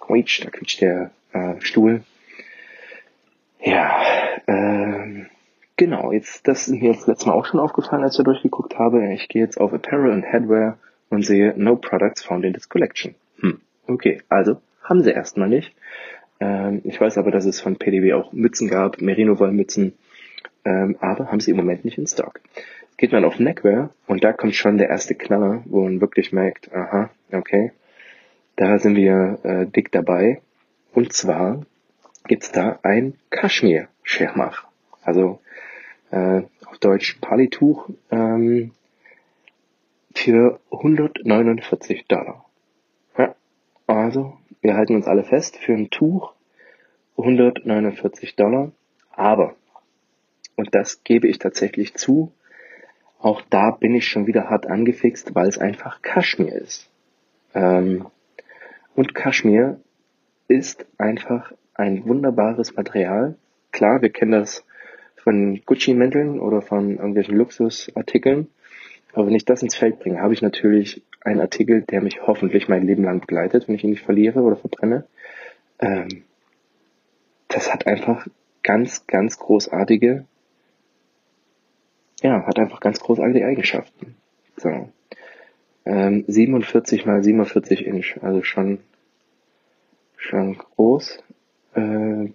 Quietsch, 0.00 0.44
da 0.44 0.50
quietscht 0.50 0.80
der 0.80 1.10
äh, 1.32 1.60
Stuhl. 1.60 2.02
Ja, 3.60 4.02
ähm, 4.46 5.26
genau, 5.76 6.12
jetzt, 6.12 6.46
das 6.48 6.68
ist 6.68 6.74
mir 6.74 6.90
jetzt 6.90 7.06
letztes 7.06 7.26
Mal 7.26 7.32
auch 7.32 7.46
schon 7.46 7.60
aufgefallen, 7.60 8.02
als 8.02 8.18
ich 8.18 8.24
durchgeguckt 8.24 8.78
habe. 8.78 9.12
Ich 9.12 9.28
gehe 9.28 9.42
jetzt 9.42 9.58
auf 9.58 9.72
Apparel 9.72 10.10
und 10.10 10.22
Headwear 10.22 10.78
und 11.08 11.24
sehe 11.24 11.54
No 11.56 11.76
Products 11.76 12.24
found 12.24 12.44
in 12.44 12.52
this 12.52 12.68
collection. 12.68 13.14
Hm, 13.40 13.60
okay, 13.86 14.20
also 14.28 14.60
haben 14.82 15.02
sie 15.02 15.12
erstmal 15.12 15.48
nicht. 15.48 15.74
Ähm, 16.44 16.82
ich 16.84 17.00
weiß 17.00 17.16
aber, 17.16 17.30
dass 17.30 17.46
es 17.46 17.60
von 17.60 17.76
PDW 17.76 18.12
auch 18.12 18.32
Mützen 18.32 18.68
gab, 18.68 19.00
Merino-Wollmützen, 19.00 19.94
ähm, 20.66 20.96
aber 21.00 21.30
haben 21.30 21.40
sie 21.40 21.52
im 21.52 21.56
Moment 21.56 21.84
nicht 21.84 21.96
in 21.96 22.06
Stock. 22.06 22.40
Geht 22.98 23.12
man 23.12 23.24
auf 23.24 23.38
Neckwear 23.38 23.90
und 24.06 24.22
da 24.22 24.32
kommt 24.34 24.54
schon 24.54 24.76
der 24.76 24.90
erste 24.90 25.14
Knaller, 25.14 25.62
wo 25.64 25.82
man 25.82 26.02
wirklich 26.02 26.32
merkt, 26.32 26.70
aha, 26.72 27.10
okay, 27.32 27.72
da 28.56 28.78
sind 28.78 28.94
wir 28.94 29.38
äh, 29.42 29.66
dick 29.66 29.90
dabei. 29.90 30.42
Und 30.92 31.12
zwar 31.12 31.64
gibt's 32.28 32.52
da 32.52 32.78
ein 32.82 33.14
Kaschmir-Schermach. 33.30 34.66
Also 35.02 35.40
äh, 36.10 36.42
auf 36.66 36.78
Deutsch 36.78 37.18
Palituch 37.20 37.88
ähm, 38.10 38.72
für 40.14 40.60
149 40.70 42.06
Dollar. 42.06 42.44
Ja, 43.18 43.34
also 43.86 44.38
wir 44.64 44.76
halten 44.76 44.96
uns 44.96 45.06
alle 45.06 45.24
fest, 45.24 45.58
für 45.58 45.74
ein 45.74 45.90
Tuch 45.90 46.32
149 47.18 48.34
Dollar. 48.34 48.72
Aber, 49.12 49.54
und 50.56 50.74
das 50.74 51.04
gebe 51.04 51.28
ich 51.28 51.38
tatsächlich 51.38 51.94
zu, 51.94 52.32
auch 53.20 53.42
da 53.50 53.70
bin 53.72 53.94
ich 53.94 54.08
schon 54.08 54.26
wieder 54.26 54.48
hart 54.48 54.66
angefixt, 54.66 55.34
weil 55.34 55.48
es 55.48 55.58
einfach 55.58 56.00
Kaschmir 56.00 56.54
ist. 56.54 56.88
Ähm, 57.54 58.06
und 58.94 59.14
Kaschmir 59.14 59.80
ist 60.48 60.86
einfach 60.96 61.52
ein 61.74 62.06
wunderbares 62.06 62.74
Material. 62.74 63.36
Klar, 63.70 64.00
wir 64.00 64.10
kennen 64.10 64.32
das 64.32 64.64
von 65.16 65.60
Gucci-Mänteln 65.66 66.40
oder 66.40 66.62
von 66.62 66.96
irgendwelchen 66.96 67.36
Luxusartikeln. 67.36 68.48
Aber 69.12 69.26
wenn 69.26 69.34
ich 69.34 69.44
das 69.44 69.62
ins 69.62 69.76
Feld 69.76 70.00
bringe, 70.00 70.22
habe 70.22 70.32
ich 70.32 70.40
natürlich 70.40 71.02
einen 71.24 71.40
Artikel, 71.40 71.82
der 71.82 72.02
mich 72.02 72.20
hoffentlich 72.26 72.68
mein 72.68 72.86
Leben 72.86 73.02
lang 73.02 73.20
begleitet, 73.20 73.66
wenn 73.66 73.74
ich 73.74 73.82
ihn 73.82 73.90
nicht 73.90 74.04
verliere 74.04 74.40
oder 74.40 74.56
verbrenne. 74.56 75.06
Ähm, 75.80 76.24
das 77.48 77.72
hat 77.72 77.86
einfach 77.86 78.26
ganz, 78.62 79.06
ganz 79.06 79.38
großartige, 79.38 80.26
ja, 82.22 82.46
hat 82.46 82.58
einfach 82.58 82.80
ganz 82.80 83.00
großartige 83.00 83.44
Eigenschaften. 83.44 84.16
So. 84.56 84.90
Ähm, 85.86 86.24
47 86.26 87.04
mal 87.06 87.22
47 87.22 87.86
Inch, 87.86 88.18
also 88.22 88.42
schon, 88.42 88.78
schon 90.16 90.56
groß. 90.56 91.18
Äh, 91.74 92.28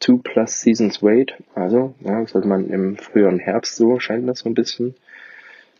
2 0.00 0.18
plus 0.22 0.60
Seasons 0.60 1.02
Weight, 1.02 1.34
also, 1.54 1.94
ja, 2.00 2.26
sollte 2.26 2.48
man 2.48 2.68
im 2.70 2.96
früheren 2.96 3.38
Herbst 3.38 3.76
so, 3.76 4.00
scheint 4.00 4.28
das 4.28 4.40
so 4.40 4.48
ein 4.48 4.54
bisschen 4.54 4.94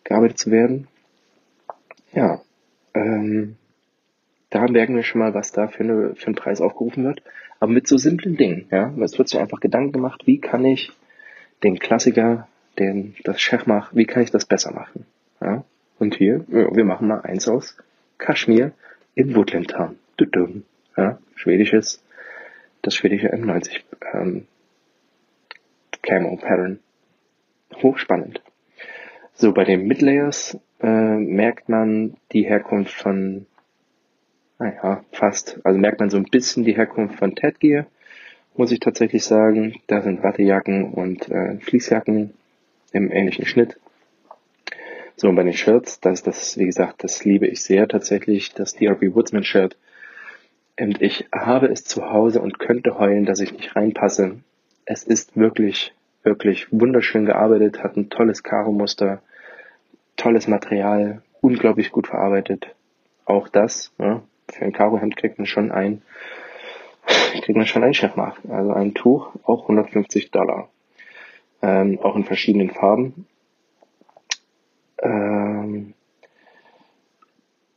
gearbeitet 0.05 0.39
zu 0.39 0.51
werden. 0.53 0.87
Ja, 2.13 2.41
ähm, 2.95 3.57
da 4.51 4.67
merken 4.69 4.95
wir 4.95 5.03
schon 5.03 5.21
mal, 5.21 5.35
was 5.35 5.53
da 5.53 5.69
für, 5.69 5.83
eine, 5.83 6.15
für 6.15 6.27
einen 6.27 6.35
Preis 6.35 6.61
aufgerufen 6.61 7.05
wird. 7.05 7.23
Aber 7.59 7.73
mit 7.73 7.87
so 7.87 7.97
simplen 7.97 8.37
Dingen, 8.37 8.67
ja. 8.71 8.93
Es 9.01 9.19
wird 9.19 9.29
sich 9.29 9.41
einfach 9.41 9.61
Gedanken 9.61 9.93
gemacht, 9.93 10.27
wie 10.27 10.41
kann 10.41 10.65
ich 10.65 10.93
den 11.63 11.79
Klassiker, 11.79 12.49
den, 12.79 13.15
das 13.25 13.41
Schachmach, 13.41 13.95
wie 13.95 14.05
kann 14.05 14.23
ich 14.23 14.31
das 14.31 14.45
besser 14.45 14.73
machen? 14.73 15.07
Ja. 15.41 15.65
Und 15.99 16.17
hier, 16.17 16.45
wir 16.49 16.85
machen 16.85 17.07
mal 17.07 17.21
eins 17.21 17.49
aus 17.49 17.77
Kaschmir 18.19 18.73
in 19.15 19.35
Woodland 19.35 19.71
Town. 19.71 19.97
Ja, 20.97 21.19
schwedisches, 21.37 22.05
das 22.83 22.95
schwedische 22.95 23.33
M90 23.33 23.81
ähm, 24.13 24.47
Camo 26.03 26.37
Pattern. 26.37 26.81
Hochspannend. 27.83 28.43
So, 29.35 29.53
bei 29.53 29.65
den 29.65 29.87
Midlayers 29.87 30.59
äh, 30.83 31.17
merkt 31.17 31.69
man 31.69 32.17
die 32.33 32.43
Herkunft 32.43 32.95
von 32.95 33.47
naja, 34.63 35.05
fast. 35.11 35.59
Also 35.65 35.79
merkt 35.79 36.01
man 36.01 36.11
so 36.11 36.17
ein 36.17 36.25
bisschen 36.25 36.65
die 36.65 36.77
Herkunft 36.77 37.19
von 37.19 37.35
Ted 37.35 37.59
Gear, 37.59 37.87
muss 38.57 38.71
ich 38.71 38.81
tatsächlich 38.81 39.25
sagen. 39.25 39.75
Da 39.89 40.03
sind 40.03 40.23
Wattejacken 40.23 40.93
und 40.93 41.29
äh, 41.29 41.59
Fließjacken 41.59 42.33
im 42.93 43.11
ähnlichen 43.11 43.45
Schnitt. 43.45 43.79
So, 45.17 45.29
und 45.29 45.37
bei 45.37 45.43
den 45.43 45.53
Shirts, 45.53 46.01
das, 46.01 46.23
das, 46.23 46.59
wie 46.59 46.67
gesagt, 46.67 47.05
das 47.05 47.25
liebe 47.25 47.47
ich 47.47 47.63
sehr 47.63 47.89
tatsächlich, 47.89 48.55
das 48.55 48.75
DRB 48.75 49.15
Woodsman 49.15 49.45
Shirt. 49.45 49.77
Und 50.79 51.03
ich 51.03 51.27
habe 51.33 51.67
es 51.67 51.85
zu 51.85 52.11
Hause 52.11 52.41
und 52.41 52.59
könnte 52.59 52.99
heulen, 52.99 53.27
dass 53.27 53.41
ich 53.41 53.53
nicht 53.53 53.77
reinpasse. 53.77 54.39
Es 54.85 55.03
ist 55.03 55.37
wirklich, 55.37 55.93
wirklich 56.23 56.73
wunderschön 56.73 57.27
gearbeitet, 57.27 57.83
hat 57.83 57.97
ein 57.97 58.11
tolles 58.11 58.43
Karo-Muster, 58.43 59.23
tolles 60.23 60.47
Material, 60.47 61.23
unglaublich 61.41 61.91
gut 61.91 62.07
verarbeitet. 62.07 62.75
Auch 63.25 63.49
das, 63.49 63.93
ja, 63.99 64.23
für 64.49 64.65
ein 64.65 64.73
Karohemd 64.73 65.17
kriegt 65.17 65.39
man 65.39 65.47
schon 65.47 65.73
ein, 65.73 66.03
kriegt 67.43 67.57
man 67.57 67.67
schon 67.67 67.83
ein 67.83 67.95
Chefmark. 67.95 68.39
Also 68.49 68.73
ein 68.73 68.95
Tuch, 68.95 69.33
auch 69.43 69.63
150 69.63 70.31
Dollar. 70.31 70.69
Ähm, 71.61 71.99
auch 72.01 72.15
in 72.15 72.25
verschiedenen 72.25 72.71
Farben. 72.71 73.27
Ähm, 75.01 75.95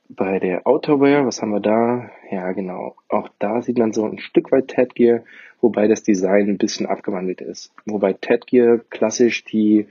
bei 0.08 0.38
der 0.38 0.68
Outerwear, 0.68 1.26
was 1.26 1.42
haben 1.42 1.52
wir 1.52 1.60
da? 1.60 2.12
Ja, 2.30 2.52
genau. 2.52 2.96
Auch 3.10 3.30
da 3.40 3.64
sieht 3.64 3.80
man 3.80 3.92
so 3.92 4.06
ein 4.06 4.20
Stück 4.20 4.52
weit 4.52 4.68
Tedgear, 4.68 5.24
wobei 5.62 5.88
das 5.88 6.04
Design 6.04 6.50
ein 6.50 6.58
bisschen 6.60 6.86
abgewandelt 6.86 7.42
ist. 7.42 7.74
Wobei 7.86 8.14
Tedgear 8.14 8.80
klassisch 8.90 9.44
die 9.46 9.88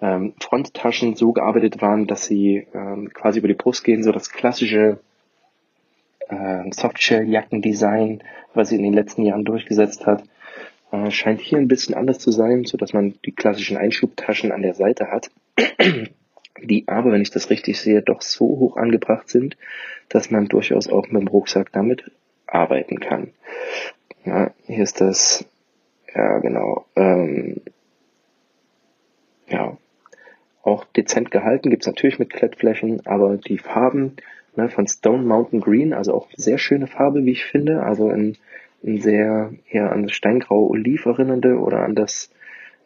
ähm, 0.00 0.34
Fronttaschen 0.40 1.16
so 1.16 1.32
gearbeitet 1.32 1.80
waren, 1.80 2.06
dass 2.06 2.26
sie 2.26 2.66
ähm, 2.74 3.10
quasi 3.12 3.38
über 3.38 3.48
die 3.48 3.54
Brust 3.54 3.84
gehen, 3.84 4.02
so 4.02 4.12
das 4.12 4.30
klassische 4.30 5.00
äh, 6.28 6.70
Softshell-Jackendesign, 6.70 8.22
was 8.54 8.68
sie 8.68 8.76
in 8.76 8.82
den 8.82 8.92
letzten 8.92 9.22
Jahren 9.22 9.44
durchgesetzt 9.44 10.06
hat, 10.06 10.22
äh, 10.92 11.10
scheint 11.10 11.40
hier 11.40 11.58
ein 11.58 11.68
bisschen 11.68 11.94
anders 11.94 12.18
zu 12.18 12.30
sein, 12.30 12.64
so 12.64 12.76
dass 12.76 12.92
man 12.92 13.14
die 13.24 13.32
klassischen 13.32 13.76
Einschubtaschen 13.76 14.52
an 14.52 14.62
der 14.62 14.74
Seite 14.74 15.10
hat, 15.10 15.30
die 16.62 16.86
aber, 16.88 17.12
wenn 17.12 17.22
ich 17.22 17.30
das 17.30 17.50
richtig 17.50 17.80
sehe, 17.80 18.02
doch 18.02 18.22
so 18.22 18.46
hoch 18.46 18.76
angebracht 18.76 19.28
sind, 19.28 19.56
dass 20.08 20.30
man 20.30 20.46
durchaus 20.46 20.88
auch 20.88 21.06
mit 21.08 21.22
dem 21.22 21.28
Rucksack 21.28 21.72
damit 21.72 22.10
arbeiten 22.46 23.00
kann. 23.00 23.32
Ja, 24.24 24.52
hier 24.66 24.82
ist 24.82 25.00
das, 25.00 25.44
ja 26.14 26.38
genau, 26.38 26.86
ähm, 26.96 27.60
ja, 29.48 29.76
auch 30.62 30.84
dezent 30.84 31.30
gehalten, 31.30 31.70
gibt's 31.70 31.86
natürlich 31.86 32.18
mit 32.18 32.30
Klettflächen, 32.30 33.06
aber 33.06 33.36
die 33.36 33.58
Farben 33.58 34.16
ne, 34.56 34.68
von 34.68 34.86
Stone 34.86 35.22
Mountain 35.22 35.60
Green, 35.60 35.92
also 35.92 36.14
auch 36.14 36.28
sehr 36.36 36.58
schöne 36.58 36.86
Farbe, 36.86 37.24
wie 37.24 37.32
ich 37.32 37.44
finde, 37.44 37.82
also 37.82 38.10
in, 38.10 38.36
in 38.82 39.00
sehr 39.00 39.52
eher 39.70 39.92
an 39.92 40.02
das 40.02 40.12
Steingrau 40.12 40.68
Oliv 40.68 41.06
erinnernde 41.06 41.58
oder 41.58 41.82
an 41.82 41.94
das 41.94 42.30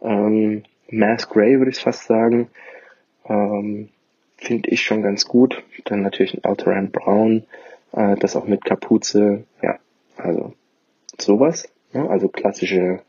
ähm, 0.03 0.65
Mass 0.91 1.29
Gray 1.29 1.59
würde 1.59 1.71
ich 1.71 1.79
fast 1.79 2.05
sagen, 2.05 2.49
ähm, 3.27 3.89
finde 4.37 4.71
ich 4.71 4.83
schon 4.83 5.03
ganz 5.03 5.27
gut. 5.27 5.63
Dann 5.85 6.03
natürlich 6.03 6.35
ein 6.35 6.45
Alteran 6.45 6.91
Brown, 6.91 7.45
äh, 7.93 8.17
das 8.17 8.37
auch 8.37 8.47
mit 8.47 8.65
Kapuze, 8.65 9.45
ja, 9.63 9.79
also 10.17 10.53
sowas, 11.19 11.69
ne, 11.93 12.09
also 12.09 12.29
klassische 12.29 13.01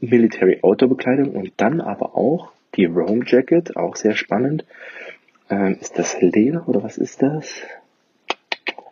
Military 0.00 0.58
Outdoor 0.62 0.88
Bekleidung. 0.88 1.30
Und 1.36 1.52
dann 1.56 1.80
aber 1.80 2.16
auch 2.16 2.52
die 2.76 2.84
Rome 2.84 3.24
Jacket, 3.26 3.76
auch 3.76 3.96
sehr 3.96 4.14
spannend. 4.14 4.64
Ähm, 5.48 5.78
ist 5.80 5.98
das 5.98 6.20
Leder 6.20 6.68
oder 6.68 6.82
was 6.82 6.98
ist 6.98 7.22
das? 7.22 7.62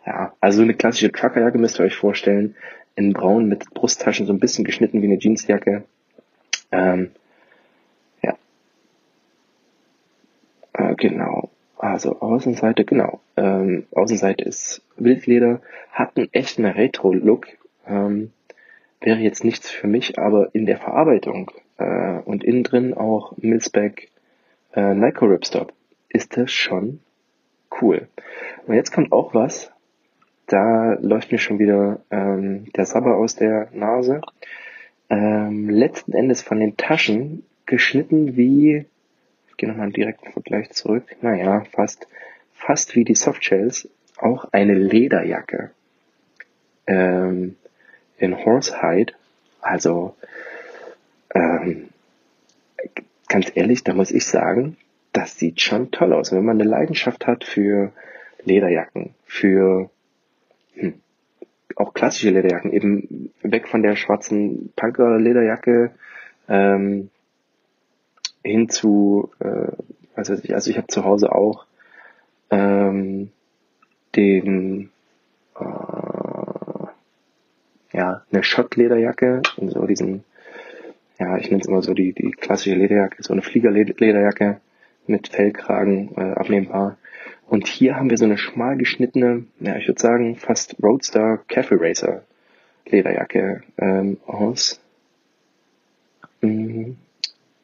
Ja, 0.05 0.33
also 0.39 0.61
eine 0.61 0.73
klassische 0.73 1.11
Truckerjacke 1.11 1.57
müsst 1.57 1.79
ihr 1.79 1.85
euch 1.85 1.95
vorstellen. 1.95 2.55
In 2.95 3.13
braun 3.13 3.47
mit 3.47 3.69
Brusttaschen, 3.73 4.25
so 4.25 4.33
ein 4.33 4.39
bisschen 4.39 4.63
geschnitten 4.63 5.01
wie 5.01 5.07
eine 5.07 5.19
Jeansjacke. 5.19 5.83
Ähm, 6.71 7.11
ja. 8.21 8.37
Äh, 10.73 10.95
genau. 10.95 11.49
Also 11.77 12.19
Außenseite, 12.21 12.85
genau. 12.85 13.19
Ähm, 13.35 13.85
Außenseite 13.91 14.45
ist 14.45 14.81
Wildleder, 14.95 15.61
hat 15.91 16.15
einen 16.15 16.29
echten 16.31 16.65
Retro-Look. 16.65 17.47
Ähm, 17.85 18.31
wäre 19.01 19.19
jetzt 19.19 19.43
nichts 19.43 19.69
für 19.69 19.87
mich, 19.87 20.17
aber 20.17 20.49
in 20.53 20.65
der 20.65 20.77
Verarbeitung 20.77 21.51
äh, 21.77 22.19
und 22.19 22.43
innen 22.43 22.63
drin 22.63 22.93
auch 22.93 23.33
Milsbeck 23.37 24.09
äh, 24.73 24.93
Nico 24.93 25.25
Ripstop 25.25 25.73
ist 26.09 26.37
das 26.37 26.51
schon 26.51 26.99
cool. 27.81 28.07
Und 28.67 28.75
jetzt 28.75 28.91
kommt 28.91 29.11
auch 29.11 29.33
was, 29.33 29.71
da 30.47 30.93
läuft 31.01 31.31
mir 31.31 31.39
schon 31.39 31.59
wieder 31.59 32.01
ähm, 32.11 32.71
der 32.73 32.85
Sabber 32.85 33.17
aus 33.17 33.35
der 33.35 33.69
Nase. 33.73 34.21
Ähm, 35.09 35.69
letzten 35.69 36.13
Endes 36.13 36.41
von 36.41 36.59
den 36.59 36.77
Taschen 36.77 37.43
geschnitten 37.65 38.37
wie, 38.37 38.85
ich 39.49 39.57
gehe 39.57 39.69
nochmal 39.69 39.85
einen 39.85 39.93
direkten 39.93 40.31
Vergleich 40.31 40.71
zurück, 40.71 41.03
naja, 41.21 41.63
fast, 41.71 42.07
fast 42.53 42.95
wie 42.95 43.03
die 43.03 43.15
Softshells, 43.15 43.89
auch 44.17 44.45
eine 44.51 44.73
Lederjacke 44.73 45.71
ähm, 46.87 47.55
in 48.17 48.45
Horsehide. 48.45 49.13
Also 49.61 50.15
ähm, 51.35 51.89
ganz 53.27 53.51
ehrlich, 53.53 53.83
da 53.83 53.93
muss 53.93 54.11
ich 54.11 54.25
sagen, 54.25 54.77
das 55.13 55.37
sieht 55.37 55.61
schon 55.61 55.91
toll 55.91 56.13
aus. 56.13 56.31
Wenn 56.31 56.45
man 56.45 56.59
eine 56.59 56.69
Leidenschaft 56.69 57.27
hat 57.27 57.43
für 57.43 57.91
Lederjacken, 58.43 59.13
für 59.25 59.89
hm, 60.73 60.95
auch 61.75 61.93
klassische 61.93 62.31
Lederjacken, 62.31 62.71
eben 62.71 63.31
weg 63.41 63.67
von 63.67 63.83
der 63.83 63.95
schwarzen 63.95 64.71
Punker-Lederjacke 64.75 65.91
ähm, 66.47 67.09
hin 68.43 68.69
zu, 68.69 69.31
äh, 69.39 69.71
weiß 70.15 70.29
ich, 70.29 70.53
also 70.53 70.69
ich 70.69 70.77
habe 70.77 70.87
zu 70.87 71.03
Hause 71.03 71.31
auch 71.33 71.65
ähm, 72.51 73.31
den, 74.15 74.91
äh, 75.59 75.63
ja, 77.93 78.23
eine 78.31 78.43
Schottlederjacke 78.43 79.41
in 79.57 79.69
so 79.69 79.85
diesen, 79.85 80.23
ja, 81.19 81.37
ich 81.37 81.49
nenne 81.49 81.61
es 81.61 81.67
immer 81.67 81.81
so 81.81 81.93
die, 81.93 82.13
die 82.13 82.31
klassische 82.31 82.75
Lederjacke, 82.75 83.23
so 83.23 83.33
eine 83.33 83.41
Fliegerlederjacke 83.41 84.59
mit 85.07 85.27
Fellkragen 85.29 86.11
äh, 86.17 86.33
abnehmbar. 86.33 86.97
Und 87.47 87.67
hier 87.67 87.95
haben 87.95 88.09
wir 88.09 88.17
so 88.17 88.25
eine 88.25 88.37
schmal 88.37 88.77
geschnittene, 88.77 89.45
ja, 89.59 89.75
ich 89.77 89.87
würde 89.87 90.01
sagen, 90.01 90.35
fast 90.35 90.75
Roadster 90.81 91.39
Cafe 91.47 91.79
Racer 91.79 92.23
Lederjacke 92.87 93.63
ähm, 93.77 94.17
aus, 94.25 94.81
mh, 96.41 96.95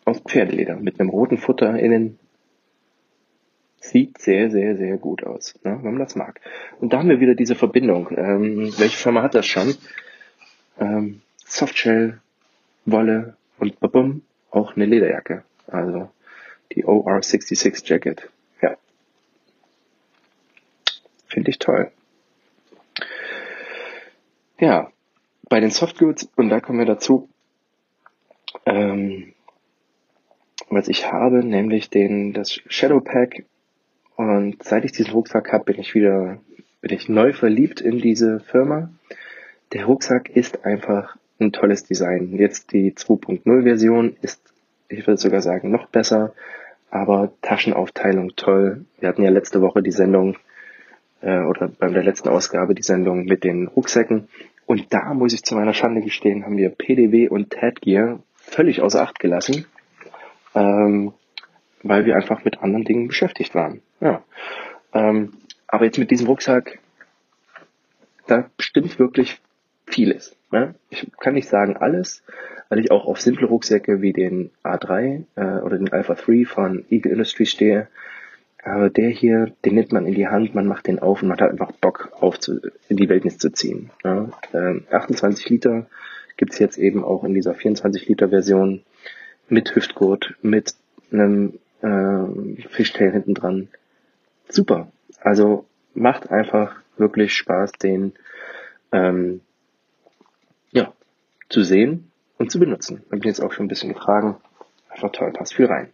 aus 0.05 0.19
Pferdeleder 0.19 0.77
mit 0.77 0.99
einem 0.99 1.09
roten 1.09 1.37
Futter 1.37 1.77
innen. 1.77 2.17
Sieht 3.79 4.19
sehr, 4.19 4.51
sehr, 4.51 4.77
sehr 4.77 4.97
gut 4.97 5.23
aus, 5.23 5.55
ne, 5.63 5.79
wenn 5.81 5.93
man 5.93 5.99
das 5.99 6.15
mag. 6.15 6.39
Und 6.79 6.93
da 6.93 6.99
haben 6.99 7.09
wir 7.09 7.19
wieder 7.19 7.33
diese 7.33 7.55
Verbindung. 7.55 8.09
Ähm, 8.15 8.71
welche 8.77 8.97
Firma 8.97 9.23
hat 9.23 9.33
das 9.33 9.47
schon? 9.47 9.73
Ähm, 10.79 11.21
Softshell, 11.37 12.19
Wolle 12.85 13.35
und 13.61 13.79
babum, 13.79 14.23
auch 14.49 14.75
eine 14.75 14.85
Lederjacke. 14.85 15.43
Also 15.67 16.09
die 16.73 16.83
OR66 16.83 17.87
Jacket. 17.87 18.29
Ja. 18.61 18.75
Finde 21.27 21.51
ich 21.51 21.59
toll. 21.59 21.91
Ja, 24.59 24.91
bei 25.47 25.59
den 25.59 25.69
Softgoods, 25.69 26.29
und 26.35 26.49
da 26.49 26.59
kommen 26.59 26.79
wir 26.79 26.85
dazu, 26.85 27.29
ähm, 28.65 29.33
was 30.69 30.87
ich 30.87 31.11
habe, 31.11 31.43
nämlich 31.43 31.89
den, 31.89 32.33
das 32.33 32.51
Shadow 32.67 32.99
Pack. 32.99 33.45
Und 34.15 34.63
seit 34.63 34.85
ich 34.85 34.91
diesen 34.91 35.13
Rucksack 35.13 35.53
habe, 35.53 35.65
bin 35.65 35.79
ich 35.79 35.93
wieder, 35.93 36.39
bin 36.81 36.93
ich 36.93 37.09
neu 37.09 37.33
verliebt 37.33 37.79
in 37.79 37.99
diese 37.99 38.39
Firma. 38.39 38.91
Der 39.73 39.85
Rucksack 39.85 40.29
ist 40.29 40.65
einfach 40.65 41.17
ein 41.41 41.51
tolles 41.51 41.83
Design. 41.83 42.33
Jetzt 42.33 42.71
die 42.71 42.93
2.0 42.93 43.63
Version 43.63 44.15
ist, 44.21 44.41
ich 44.89 45.07
würde 45.07 45.17
sogar 45.17 45.41
sagen, 45.41 45.71
noch 45.71 45.87
besser, 45.87 46.33
aber 46.89 47.31
Taschenaufteilung 47.41 48.35
toll. 48.35 48.85
Wir 48.99 49.09
hatten 49.09 49.23
ja 49.23 49.29
letzte 49.29 49.61
Woche 49.61 49.81
die 49.81 49.91
Sendung, 49.91 50.37
äh, 51.21 51.39
oder 51.39 51.67
bei 51.67 51.87
der 51.87 52.03
letzten 52.03 52.29
Ausgabe 52.29 52.75
die 52.75 52.83
Sendung 52.83 53.25
mit 53.25 53.43
den 53.43 53.67
Rucksäcken. 53.67 54.27
Und 54.65 54.93
da 54.93 55.13
muss 55.13 55.33
ich 55.33 55.43
zu 55.43 55.55
meiner 55.55 55.73
Schande 55.73 56.01
gestehen, 56.01 56.45
haben 56.45 56.57
wir 56.57 56.69
PDW 56.69 57.29
und 57.29 57.51
Tadgear 57.51 58.19
völlig 58.35 58.81
außer 58.81 59.01
Acht 59.01 59.19
gelassen, 59.19 59.65
ähm, 60.55 61.13
weil 61.83 62.05
wir 62.05 62.15
einfach 62.15 62.43
mit 62.43 62.61
anderen 62.61 62.85
Dingen 62.85 63.07
beschäftigt 63.07 63.55
waren. 63.55 63.81
Ja. 63.99 64.23
Ähm, 64.93 65.33
aber 65.67 65.85
jetzt 65.85 65.97
mit 65.97 66.11
diesem 66.11 66.27
Rucksack, 66.27 66.79
da 68.27 68.49
stimmt 68.59 68.99
wirklich 68.99 69.41
vieles. 69.87 70.35
Ne? 70.51 70.75
Ich 70.89 71.09
kann 71.19 71.33
nicht 71.33 71.47
sagen 71.47 71.77
alles, 71.77 72.23
weil 72.69 72.79
ich 72.79 72.91
auch 72.91 73.05
auf 73.05 73.19
simple 73.19 73.47
Rucksäcke 73.47 74.01
wie 74.01 74.13
den 74.13 74.51
A3 74.63 75.23
äh, 75.35 75.61
oder 75.61 75.77
den 75.77 75.91
Alpha 75.91 76.13
3 76.13 76.45
von 76.45 76.85
Eagle 76.89 77.13
Industries 77.13 77.51
stehe. 77.51 77.87
Aber 78.63 78.89
der 78.89 79.09
hier, 79.09 79.53
den 79.65 79.75
nimmt 79.75 79.91
man 79.91 80.05
in 80.05 80.13
die 80.13 80.27
Hand, 80.27 80.53
man 80.53 80.67
macht 80.67 80.87
den 80.87 80.99
auf 80.99 81.21
und 81.21 81.29
man 81.29 81.39
hat 81.39 81.49
einfach 81.49 81.71
Bock 81.71 82.11
auf 82.19 82.39
zu, 82.39 82.59
in 82.89 82.97
die 82.97 83.09
Wildnis 83.09 83.37
zu 83.37 83.51
ziehen. 83.51 83.89
Ja? 84.03 84.29
Ähm, 84.53 84.85
28 84.91 85.49
Liter 85.49 85.87
gibt's 86.37 86.59
jetzt 86.59 86.77
eben 86.77 87.03
auch 87.03 87.23
in 87.23 87.33
dieser 87.33 87.55
24 87.55 88.07
Liter 88.07 88.29
Version 88.29 88.83
mit 89.49 89.75
Hüftgurt, 89.75 90.35
mit 90.41 90.75
einem 91.11 91.59
äh, 91.81 92.61
Fishtail 92.69 93.11
hinten 93.11 93.33
dran. 93.33 93.67
Super. 94.47 94.91
Also 95.21 95.65
macht 95.93 96.29
einfach 96.29 96.75
wirklich 96.97 97.33
Spaß, 97.33 97.73
den 97.73 98.13
ähm, 98.91 99.41
ja, 99.41 99.50
zu 101.51 101.63
sehen 101.63 102.11
und 102.37 102.51
zu 102.51 102.59
benutzen. 102.59 103.03
Da 103.09 103.17
bin 103.17 103.27
jetzt 103.27 103.41
auch 103.41 103.51
schon 103.51 103.65
ein 103.65 103.69
bisschen 103.69 103.93
getragen. 103.93 104.37
Einfach 104.89 105.11
toll, 105.11 105.31
passt 105.31 105.53
viel 105.53 105.67
rein. 105.67 105.89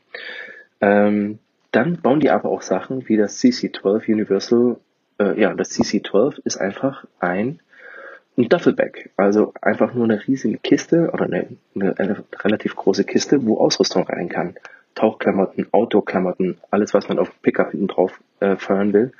Ähm, 0.82 1.40
dann 1.72 2.02
bauen 2.02 2.20
die 2.20 2.30
aber 2.30 2.50
auch 2.50 2.62
Sachen 2.62 3.08
wie 3.10 3.18
das 3.18 3.42
CC12 3.42 4.12
Universal. 4.12 4.78
Äh, 5.20 5.40
ja, 5.40 5.54
das 5.54 5.72
CC12 5.72 6.40
ist 6.44 6.58
einfach 6.58 7.06
ein, 7.20 7.60
ein 8.38 8.50
Duffelbag. 8.50 9.10
Also 9.18 9.54
einfach 9.62 9.94
nur 9.94 10.06
eine 10.06 10.26
riesige 10.26 10.58
Kiste 10.58 11.12
oder 11.12 11.26
eine, 11.26 11.48
eine, 11.76 11.98
eine 12.00 12.24
relativ 12.40 12.76
große 12.76 13.04
Kiste, 13.04 13.46
wo 13.46 13.58
Ausrüstung 13.58 14.04
rein 14.04 14.30
kann. 14.30 14.56
Tauchklamotten, 14.96 15.68
Outdoor-Klamotten, 15.72 16.58
alles, 16.72 16.94
was 16.94 17.08
man 17.08 17.20
auf 17.20 17.30
dem 17.30 17.42
Pickup 17.44 17.72
hinten 17.72 17.88
drauf 17.88 18.20
äh, 18.40 18.56
feuern 18.56 18.94
will. 18.94 19.12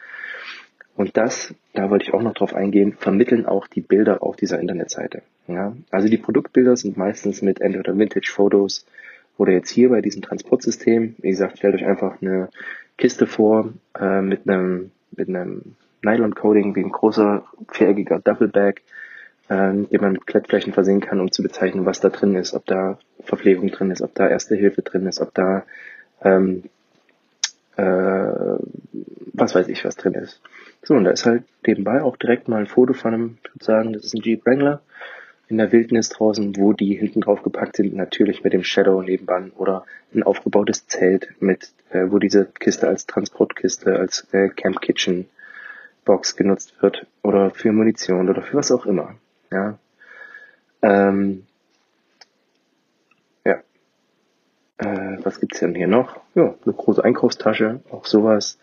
Und 0.96 1.16
das, 1.16 1.54
da 1.74 1.92
wollte 1.92 2.06
ich 2.06 2.14
auch 2.16 2.24
noch 2.24 2.34
drauf 2.34 2.56
eingehen, 2.56 2.94
vermitteln 2.94 3.46
auch 3.46 3.68
die 3.68 3.82
Bilder 3.82 4.24
auf 4.24 4.36
dieser 4.36 4.60
Internetseite. 4.60 5.22
Ja, 5.48 5.74
also 5.92 6.10
die 6.10 6.18
Produktbilder 6.18 6.76
sind 6.76 6.98
meistens 6.98 7.42
mit 7.42 7.62
entweder 7.62 7.98
Vintage-Fotos 7.98 8.86
oder 9.38 9.54
jetzt 9.54 9.70
hier 9.70 9.90
bei 9.90 10.02
diesem 10.02 10.22
Transportsystem. 10.22 11.16
Wie 11.20 11.30
gesagt, 11.30 11.58
stellt 11.58 11.76
euch 11.76 11.86
einfach 11.86 12.22
eine 12.22 12.50
Kiste 12.98 13.28
vor 13.28 13.74
äh, 13.98 14.22
mit 14.22 14.48
einem 14.48 14.92
mit 15.16 15.30
einem 15.30 15.76
Nylon-Coating 16.04 16.76
wie 16.76 16.84
ein 16.84 16.92
großer 16.92 17.46
viereckiger 17.72 18.20
Duffelbag, 18.20 18.82
äh, 19.48 19.74
den 19.74 20.02
man 20.02 20.14
mit 20.14 20.28
Klettflächen 20.28 20.74
versehen 20.74 21.00
kann, 21.00 21.22
um 21.22 21.32
zu 21.32 21.44
bezeichnen, 21.44 21.86
was 21.86 22.02
da 22.02 22.10
drin 22.10 22.36
ist, 22.36 22.54
ob 22.54 22.66
da 22.66 23.00
Verpflegung 23.22 23.70
drin 23.70 23.92
ist, 23.92 24.02
ob 24.02 24.14
da 24.16 24.28
Erste 24.28 24.56
Hilfe 24.56 24.82
drin 24.82 25.08
ist, 25.08 25.22
ob 25.22 25.34
da 25.34 25.64
ähm, 26.24 26.64
äh, 27.78 27.84
was 29.34 29.56
weiß 29.56 29.70
ich, 29.70 29.86
was 29.86 29.96
drin 29.96 30.14
ist. 30.16 30.42
So, 30.84 30.96
und 30.96 31.06
da 31.06 31.12
ist 31.12 31.26
halt 31.26 31.44
nebenbei 31.66 32.02
auch 32.02 32.18
direkt 32.18 32.48
mal 32.48 32.60
ein 32.60 32.68
Foto 32.68 32.94
von 32.94 33.14
einem, 33.14 33.38
ich 33.44 33.56
würde 33.56 33.66
sagen, 33.66 33.94
das 33.94 34.04
ist 34.04 34.14
ein 34.14 34.22
Jeep 34.22 34.46
Wrangler 34.46 34.82
in 35.48 35.58
der 35.58 35.72
Wildnis 35.72 36.10
draußen, 36.10 36.56
wo 36.58 36.74
die 36.74 36.96
hinten 36.96 37.22
drauf 37.22 37.42
gepackt 37.44 37.78
sind, 37.78 37.96
natürlich 37.96 38.44
mit 38.44 38.54
dem 38.54 38.64
Shadow 38.64 39.02
nebenan 39.02 39.52
oder 39.52 39.86
ein 40.14 40.24
aufgebautes 40.24 40.88
Zelt 40.88 41.30
mit, 41.40 41.72
äh, 41.92 42.06
wo 42.10 42.20
diese 42.20 42.46
Kiste 42.46 42.88
als 42.88 43.06
Transportkiste, 43.06 43.98
als 43.98 44.28
äh, 44.34 44.50
Camp 44.50 44.82
Kitchen 44.82 45.28
Box 46.06 46.36
genutzt 46.36 46.82
wird 46.82 47.06
oder 47.24 47.52
für 47.52 47.72
Munition 47.72 48.30
oder 48.30 48.42
für 48.42 48.58
was 48.58 48.72
auch 48.72 48.86
immer. 48.86 49.16
Ja. 49.52 49.78
Ähm, 50.82 51.46
ja. 53.46 53.62
Äh, 54.78 55.18
was 55.24 55.40
gibt's 55.40 55.60
denn 55.60 55.76
hier 55.76 55.88
noch? 55.88 56.20
Ja, 56.36 56.56
eine 56.66 56.74
große 56.74 57.04
Einkaufstasche, 57.04 57.82
auch 57.90 58.06
sowas 58.06 58.60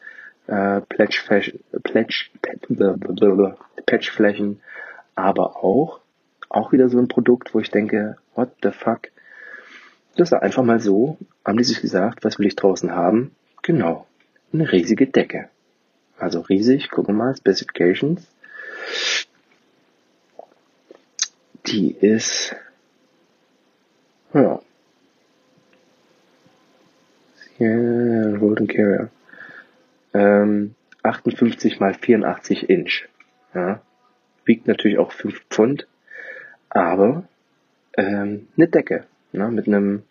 äh, 0.46 0.80
Pledge, 0.82 1.22
Pledge, 1.82 2.26
Patchflächen, 3.86 4.60
aber 5.14 5.56
auch, 5.56 6.00
auch 6.54 6.72
wieder 6.72 6.88
so 6.88 6.98
ein 6.98 7.08
Produkt, 7.08 7.54
wo 7.54 7.60
ich 7.60 7.70
denke, 7.70 8.16
what 8.34 8.50
the 8.62 8.70
fuck? 8.70 9.10
Das 10.16 10.30
war 10.30 10.42
einfach 10.42 10.62
mal 10.62 10.80
so, 10.80 11.18
haben 11.44 11.58
die 11.58 11.64
sich 11.64 11.80
gesagt, 11.80 12.24
was 12.24 12.38
will 12.38 12.46
ich 12.46 12.56
draußen 12.56 12.92
haben? 12.92 13.34
Genau, 13.62 14.06
eine 14.52 14.70
riesige 14.70 15.06
Decke. 15.06 15.48
Also 16.18 16.40
riesig, 16.40 16.90
gucken 16.90 17.16
wir 17.16 17.24
mal, 17.24 17.36
Specifications. 17.36 18.26
Die 21.66 21.92
ist, 21.92 22.54
ja, 24.32 24.60
yeah, 27.58 28.36
Golden 28.38 28.66
Carrier 28.66 29.10
ähm, 30.12 30.74
58 31.02 31.80
mal 31.80 31.94
84 31.94 32.70
Inch. 32.70 33.08
Ja. 33.54 33.82
Wiegt 34.44 34.66
natürlich 34.66 34.98
auch 34.98 35.12
5 35.12 35.44
Pfund, 35.50 35.86
aber 36.74 37.24
ähm, 37.96 38.48
eine 38.56 38.68
Decke. 38.68 39.04
Ne, 39.32 39.48
mit 39.48 39.66
einem 39.66 40.02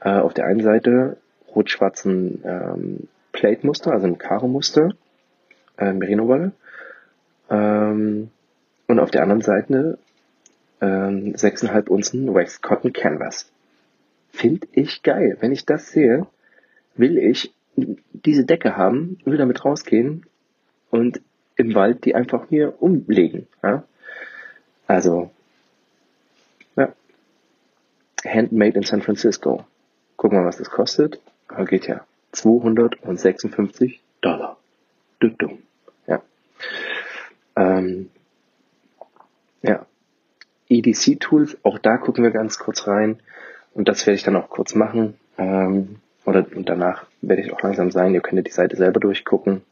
äh, 0.00 0.10
auf 0.10 0.34
der 0.34 0.46
einen 0.46 0.60
Seite 0.60 1.16
rot-schwarzen 1.54 2.42
ähm, 2.44 3.08
Plate-Muster, 3.32 3.92
also 3.92 4.06
ein 4.06 4.18
Karo-Muster, 4.18 4.90
äh, 5.78 5.92
Merino-Wolle. 5.92 6.52
Ähm, 7.50 8.30
und 8.86 9.00
auf 9.00 9.10
der 9.10 9.22
anderen 9.22 9.42
Seite 9.42 9.98
ähm, 10.80 11.34
6,5 11.34 11.88
Unzen 11.88 12.34
Wax 12.34 12.60
Cotton 12.60 12.92
Canvas. 12.92 13.50
Finde 14.30 14.68
ich 14.72 15.02
geil. 15.02 15.38
Wenn 15.40 15.52
ich 15.52 15.64
das 15.64 15.88
sehe, 15.88 16.26
will 16.94 17.18
ich 17.18 17.52
diese 17.76 18.44
Decke 18.44 18.76
haben, 18.76 19.18
will 19.24 19.38
damit 19.38 19.64
rausgehen 19.64 20.26
und 20.90 21.20
im 21.56 21.74
Wald 21.74 22.04
die 22.04 22.14
einfach 22.14 22.48
hier 22.48 22.80
umlegen. 22.80 23.46
Ja? 23.62 23.84
Also. 24.86 25.30
Handmade 28.26 28.76
in 28.76 28.82
San 28.82 29.02
Francisco. 29.02 29.64
Wir 30.20 30.32
mal, 30.32 30.44
was 30.44 30.56
das 30.58 30.70
kostet. 30.70 31.20
Geht 31.66 31.86
ja 31.86 32.04
256 32.32 34.00
Dollar. 34.20 34.56
Dumm. 35.20 35.58
Ja. 36.06 36.22
Ähm, 37.56 38.10
ja. 39.62 39.86
EDC 40.68 41.20
Tools, 41.20 41.56
auch 41.62 41.78
da 41.78 41.96
gucken 41.96 42.24
wir 42.24 42.30
ganz 42.30 42.58
kurz 42.58 42.86
rein. 42.86 43.20
Und 43.74 43.88
das 43.88 44.06
werde 44.06 44.16
ich 44.16 44.24
dann 44.24 44.36
auch 44.36 44.48
kurz 44.48 44.74
machen. 44.74 45.14
Ähm, 45.38 45.96
oder 46.24 46.44
und 46.54 46.68
danach 46.68 47.06
werde 47.20 47.42
ich 47.42 47.52
auch 47.52 47.62
langsam 47.62 47.90
sein. 47.90 48.14
Ihr 48.14 48.20
könnt 48.20 48.46
die 48.46 48.52
Seite 48.52 48.76
selber 48.76 49.00
durchgucken. 49.00 49.62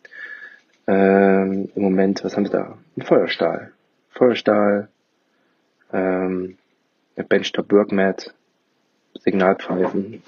Ähm, 0.87 1.71
Im 1.75 1.83
Moment, 1.83 2.23
was 2.23 2.37
haben 2.37 2.45
wir 2.45 2.51
da? 2.51 2.79
Ein 2.97 3.03
Feuerstahl. 3.03 3.73
Feuerstahl, 4.11 4.89
ähm, 5.93 6.59
Benchtop 7.29 7.73
Workmat, 7.73 8.34
Signalpfeifen. 9.21 10.23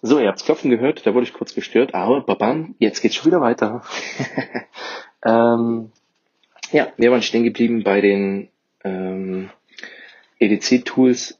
So, 0.00 0.20
ihr 0.20 0.28
habt's 0.28 0.44
Klopfen 0.44 0.70
gehört, 0.70 1.06
da 1.06 1.14
wurde 1.14 1.26
ich 1.26 1.32
kurz 1.32 1.54
gestört, 1.54 1.94
aber 1.94 2.20
babam, 2.20 2.76
jetzt 2.78 3.00
geht's 3.00 3.16
schon 3.16 3.26
wieder 3.26 3.40
weiter. 3.40 3.82
ähm, 5.24 5.90
ja, 6.70 6.92
wir 6.96 7.10
waren 7.10 7.22
stehen 7.22 7.42
geblieben 7.42 7.82
bei 7.82 8.00
den 8.00 8.48
ähm, 8.84 9.50
EDC-Tools. 10.38 11.38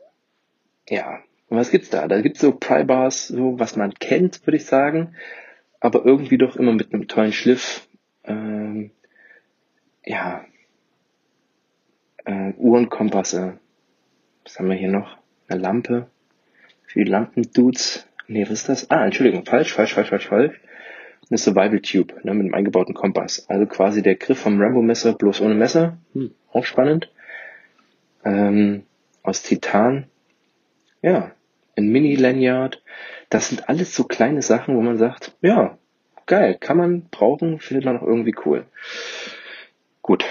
Ja, 0.88 1.20
was 1.50 1.70
gibt's 1.70 1.90
da? 1.90 2.08
Da 2.08 2.20
gibt's 2.20 2.40
so 2.40 2.52
Prybars, 2.52 3.28
so 3.28 3.58
was 3.60 3.76
man 3.76 3.94
kennt, 3.94 4.44
würde 4.46 4.56
ich 4.56 4.66
sagen, 4.66 5.14
aber 5.80 6.04
irgendwie 6.04 6.38
doch 6.38 6.56
immer 6.56 6.72
mit 6.72 6.92
einem 6.92 7.06
tollen 7.06 7.32
Schliff. 7.32 7.86
Ähm, 8.24 8.90
ja, 10.04 10.44
äh, 12.28 12.52
Uhrenkompasse. 12.58 13.58
Was 14.44 14.58
haben 14.58 14.68
wir 14.68 14.76
hier 14.76 14.90
noch? 14.90 15.16
Eine 15.48 15.60
Lampe. 15.60 16.06
Für 16.86 17.04
die 17.04 17.10
Lampendudes. 17.10 18.06
Nee, 18.28 18.42
was 18.42 18.52
ist 18.52 18.68
das? 18.68 18.90
Ah, 18.90 19.04
Entschuldigung, 19.04 19.44
falsch, 19.46 19.72
falsch, 19.72 19.94
falsch, 19.94 20.10
falsch, 20.10 20.28
falsch. 20.28 20.60
Eine 21.30 21.38
Survival 21.38 21.80
Tube, 21.80 22.24
ne, 22.24 22.34
mit 22.34 22.44
einem 22.44 22.54
eingebauten 22.54 22.94
Kompass. 22.94 23.46
Also 23.48 23.66
quasi 23.66 24.02
der 24.02 24.16
Griff 24.16 24.38
vom 24.38 24.60
Rambo-Messer, 24.60 25.14
bloß 25.14 25.40
ohne 25.40 25.54
Messer. 25.54 25.98
Hm, 26.12 26.34
auch 26.52 26.64
spannend. 26.64 27.10
Ähm, 28.24 28.84
aus 29.22 29.42
Titan. 29.42 30.06
Ja, 31.02 31.32
ein 31.76 31.88
Mini-Lanyard. 31.88 32.82
Das 33.30 33.48
sind 33.48 33.68
alles 33.68 33.94
so 33.94 34.04
kleine 34.04 34.42
Sachen, 34.42 34.76
wo 34.76 34.80
man 34.80 34.98
sagt, 34.98 35.34
ja, 35.40 35.78
geil, 36.26 36.56
kann 36.58 36.76
man 36.76 37.08
brauchen, 37.10 37.58
findet 37.58 37.84
man 37.84 37.98
auch 37.98 38.06
irgendwie 38.06 38.34
cool. 38.44 38.66
Gut, 40.02 40.24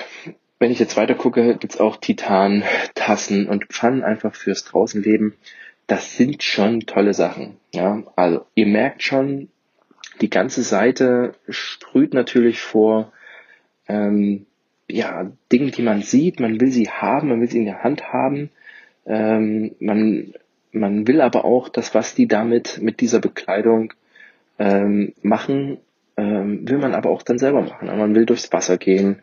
wenn 0.59 0.71
ich 0.71 0.79
jetzt 0.79 0.97
weiter 0.97 1.15
gucke, 1.15 1.55
gibt's 1.57 1.79
auch 1.79 1.97
Titan, 1.97 2.63
Tassen 2.95 3.47
und 3.47 3.65
Pfannen 3.65 4.03
einfach 4.03 4.35
fürs 4.35 4.63
Draußenleben. 4.65 5.33
Das 5.85 6.17
sind 6.17 6.43
schon 6.43 6.81
tolle 6.81 7.13
Sachen. 7.13 7.57
Ja, 7.73 8.03
also 8.15 8.45
ihr 8.55 8.65
merkt 8.65 9.03
schon, 9.03 9.49
die 10.21 10.29
ganze 10.29 10.63
Seite 10.63 11.33
sprüht 11.47 12.13
natürlich 12.13 12.59
vor 12.59 13.11
ähm, 13.87 14.45
ja, 14.89 15.31
Dingen, 15.51 15.71
die 15.71 15.81
man 15.81 16.01
sieht. 16.01 16.39
Man 16.39 16.59
will 16.59 16.71
sie 16.71 16.89
haben, 16.89 17.29
man 17.29 17.41
will 17.41 17.49
sie 17.49 17.59
in 17.59 17.65
der 17.65 17.83
Hand 17.83 18.11
haben. 18.11 18.49
Ähm, 19.05 19.75
man, 19.79 20.33
man 20.71 21.07
will 21.07 21.21
aber 21.21 21.45
auch 21.45 21.69
das, 21.69 21.93
was 21.93 22.15
die 22.15 22.27
damit 22.27 22.79
mit 22.81 22.99
dieser 22.99 23.19
Bekleidung 23.19 23.93
ähm, 24.59 25.13
machen, 25.21 25.77
ähm, 26.17 26.67
will 26.67 26.79
man 26.79 26.95
aber 26.95 27.09
auch 27.09 27.21
dann 27.21 27.37
selber 27.37 27.61
machen. 27.61 27.87
Man 27.87 28.15
will 28.15 28.25
durchs 28.25 28.51
Wasser 28.51 28.77
gehen. 28.77 29.21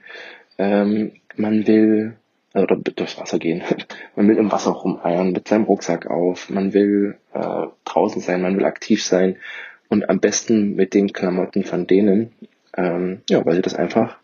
Ähm, 0.58 1.12
man 1.36 1.66
will 1.66 2.16
oder 2.54 2.76
durchs 2.76 3.18
Wasser 3.18 3.38
gehen. 3.38 3.62
man 4.16 4.28
will 4.28 4.36
im 4.36 4.52
Wasser 4.52 4.70
rumeiern 4.70 5.32
mit 5.32 5.48
seinem 5.48 5.64
Rucksack 5.64 6.06
auf. 6.06 6.50
Man 6.50 6.72
will 6.72 7.18
äh, 7.32 7.66
draußen 7.84 8.22
sein, 8.22 8.42
man 8.42 8.56
will 8.56 8.64
aktiv 8.64 9.04
sein 9.04 9.36
und 9.88 10.08
am 10.08 10.20
besten 10.20 10.74
mit 10.74 10.94
den 10.94 11.12
Klamotten 11.12 11.64
von 11.64 11.86
denen, 11.86 12.32
ähm, 12.76 13.22
ja, 13.28 13.44
weil 13.44 13.56
sie 13.56 13.62
das 13.62 13.74
einfach 13.74 14.18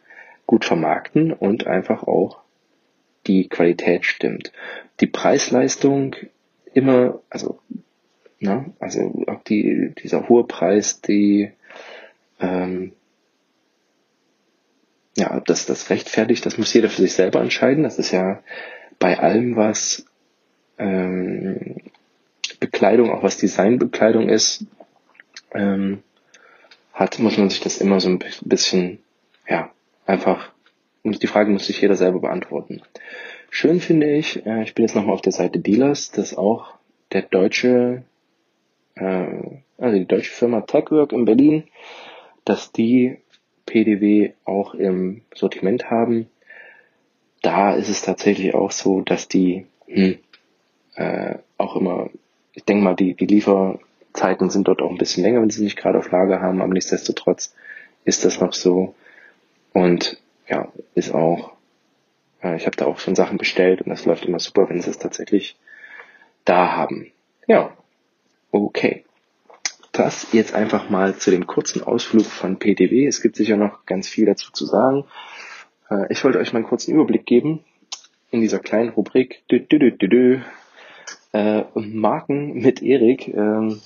gut 0.47 0.65
vermarkten 0.65 1.33
und 1.33 1.67
einfach 1.67 2.05
auch 2.05 2.41
die 3.27 3.49
Qualität 3.49 4.05
stimmt. 4.05 4.53
Die 5.01 5.07
Preisleistung 5.07 6.17
immer, 6.73 7.21
also, 7.31 7.61
na, 8.39 8.67
also 8.79 9.25
auch 9.27 9.43
die, 9.45 9.93
dieser 10.03 10.29
hohe 10.29 10.45
Preis, 10.45 11.01
die 11.01 11.53
ähm, 12.41 12.93
ja, 15.17 15.37
ob 15.37 15.45
das 15.47 15.67
das 15.67 15.91
rechtfertigt, 15.91 16.45
das 16.47 16.59
muss 16.59 16.73
jeder 16.73 16.89
für 16.89 17.03
sich 17.03 17.15
selber 17.15 17.41
entscheiden. 17.41 17.83
Das 17.83 17.99
ist 17.99 18.13
ja 18.13 18.43
bei 18.99 19.19
allem, 19.19 19.57
was 19.57 20.07
ähm, 20.79 21.77
Bekleidung, 22.61 23.11
auch 23.11 23.23
was 23.23 23.39
Designbekleidung 23.39 24.29
ist, 24.29 24.67
ähm, 25.53 26.03
hat, 26.93 27.19
muss 27.19 27.39
man 27.39 27.51
sich 27.51 27.61
das 27.61 27.79
immer 27.79 28.01
so 28.01 28.09
ein 28.09 28.23
bisschen, 28.43 28.99
ja, 29.49 29.71
einfach, 30.07 30.53
die 31.05 31.27
Frage 31.27 31.51
muss 31.51 31.67
sich 31.67 31.81
jeder 31.81 31.97
selber 31.97 32.21
beantworten. 32.21 32.83
Schön 33.51 33.81
finde 33.81 34.15
ich, 34.15 34.45
äh, 34.47 34.63
ich 34.63 34.75
bin 34.75 34.85
jetzt 34.85 34.95
nochmal 34.95 35.15
auf 35.15 35.23
der 35.23 35.33
Seite 35.33 35.59
Dealers, 35.59 36.11
dass 36.13 36.37
auch 36.37 36.75
der 37.13 37.23
deutsche, 37.23 38.05
äh, 38.95 39.27
also 39.79 39.99
die 39.99 40.07
deutsche 40.07 40.31
Firma 40.31 40.61
Techwork 40.61 41.13
in 41.13 41.25
Berlin, 41.25 41.65
dass 42.45 42.71
die 42.73 43.19
PDW 43.71 44.33
auch 44.45 44.75
im 44.75 45.23
Sortiment 45.33 45.91
haben. 45.91 46.29
Da 47.41 47.73
ist 47.73 47.89
es 47.89 48.03
tatsächlich 48.03 48.53
auch 48.55 48.73
so, 48.73 49.01
dass 49.01 49.29
die 49.29 49.67
hm, 49.87 50.19
äh, 50.97 51.37
auch 51.57 51.77
immer, 51.77 52.11
ich 52.53 52.65
denke 52.65 52.83
mal, 52.83 52.97
die, 52.97 53.15
die 53.15 53.27
Lieferzeiten 53.27 54.51
sind 54.51 54.67
dort 54.67 54.83
auch 54.83 54.91
ein 54.91 54.99
bisschen 54.99 55.23
länger, 55.23 55.41
wenn 55.41 55.51
sie 55.51 55.63
nicht 55.63 55.77
gerade 55.77 55.99
auf 55.99 56.11
Lager 56.11 56.43
haben, 56.43 56.61
aber 56.61 56.75
nichtsdestotrotz 56.75 57.55
ist 58.05 58.25
das 58.25 58.41
noch 58.41 58.55
so. 58.55 58.95
Und 59.73 60.21
ja, 60.49 60.69
ist 60.97 61.15
auch, 61.15 61.53
äh, 62.43 62.57
ich 62.57 62.67
habe 62.67 62.77
da 62.77 62.87
auch 62.87 62.99
schon 62.99 63.15
Sachen 63.15 63.39
bestellt 63.39 63.83
und 63.83 63.91
das 63.91 64.05
läuft 64.05 64.25
immer 64.25 64.41
super, 64.41 64.69
wenn 64.69 64.81
sie 64.81 64.91
es 64.91 64.99
tatsächlich 64.99 65.57
da 66.45 66.73
haben. 66.73 67.13
Ja, 67.47 67.73
okay 68.51 69.05
das 70.01 70.33
jetzt 70.33 70.55
einfach 70.55 70.89
mal 70.89 71.17
zu 71.17 71.31
dem 71.31 71.47
kurzen 71.47 71.83
Ausflug 71.83 72.25
von 72.25 72.59
PTW. 72.59 73.07
Es 73.07 73.21
gibt 73.21 73.37
sicher 73.37 73.59
noch 73.59 73.85
ganz 73.85 74.09
viel 74.09 74.25
dazu 74.25 74.51
zu 74.51 74.65
sagen. 74.65 75.05
Äh, 75.91 76.11
ich 76.11 76.25
wollte 76.25 76.39
euch 76.39 76.55
mal 76.55 76.61
einen 76.61 76.69
kurzen 76.69 76.95
Überblick 76.95 77.27
geben 77.27 77.63
in 78.31 78.41
dieser 78.41 78.61
kleinen 78.61 78.89
Rubrik 78.89 79.43
dü, 79.51 79.61
dü, 79.61 79.79
dü, 79.79 79.93
dü, 79.93 80.09
dü, 80.09 80.41
äh, 81.33 81.65
Marken 81.75 82.55
mit 82.55 82.83
Erik. 82.83 83.29
Ähm, 83.29 83.83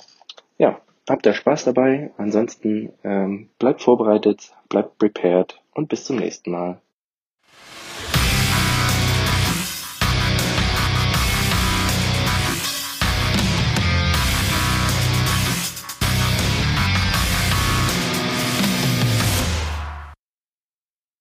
ja, 0.57 0.81
habt 1.09 1.27
ihr 1.27 1.35
Spaß 1.35 1.65
dabei. 1.65 2.13
Ansonsten 2.17 2.93
ähm, 3.03 3.49
bleibt 3.59 3.83
vorbereitet, 3.83 4.53
bleibt 4.69 4.99
prepared 4.99 5.61
und 5.73 5.89
bis 5.89 6.05
zum 6.05 6.17
nächsten 6.17 6.53
Mal. 6.53 6.81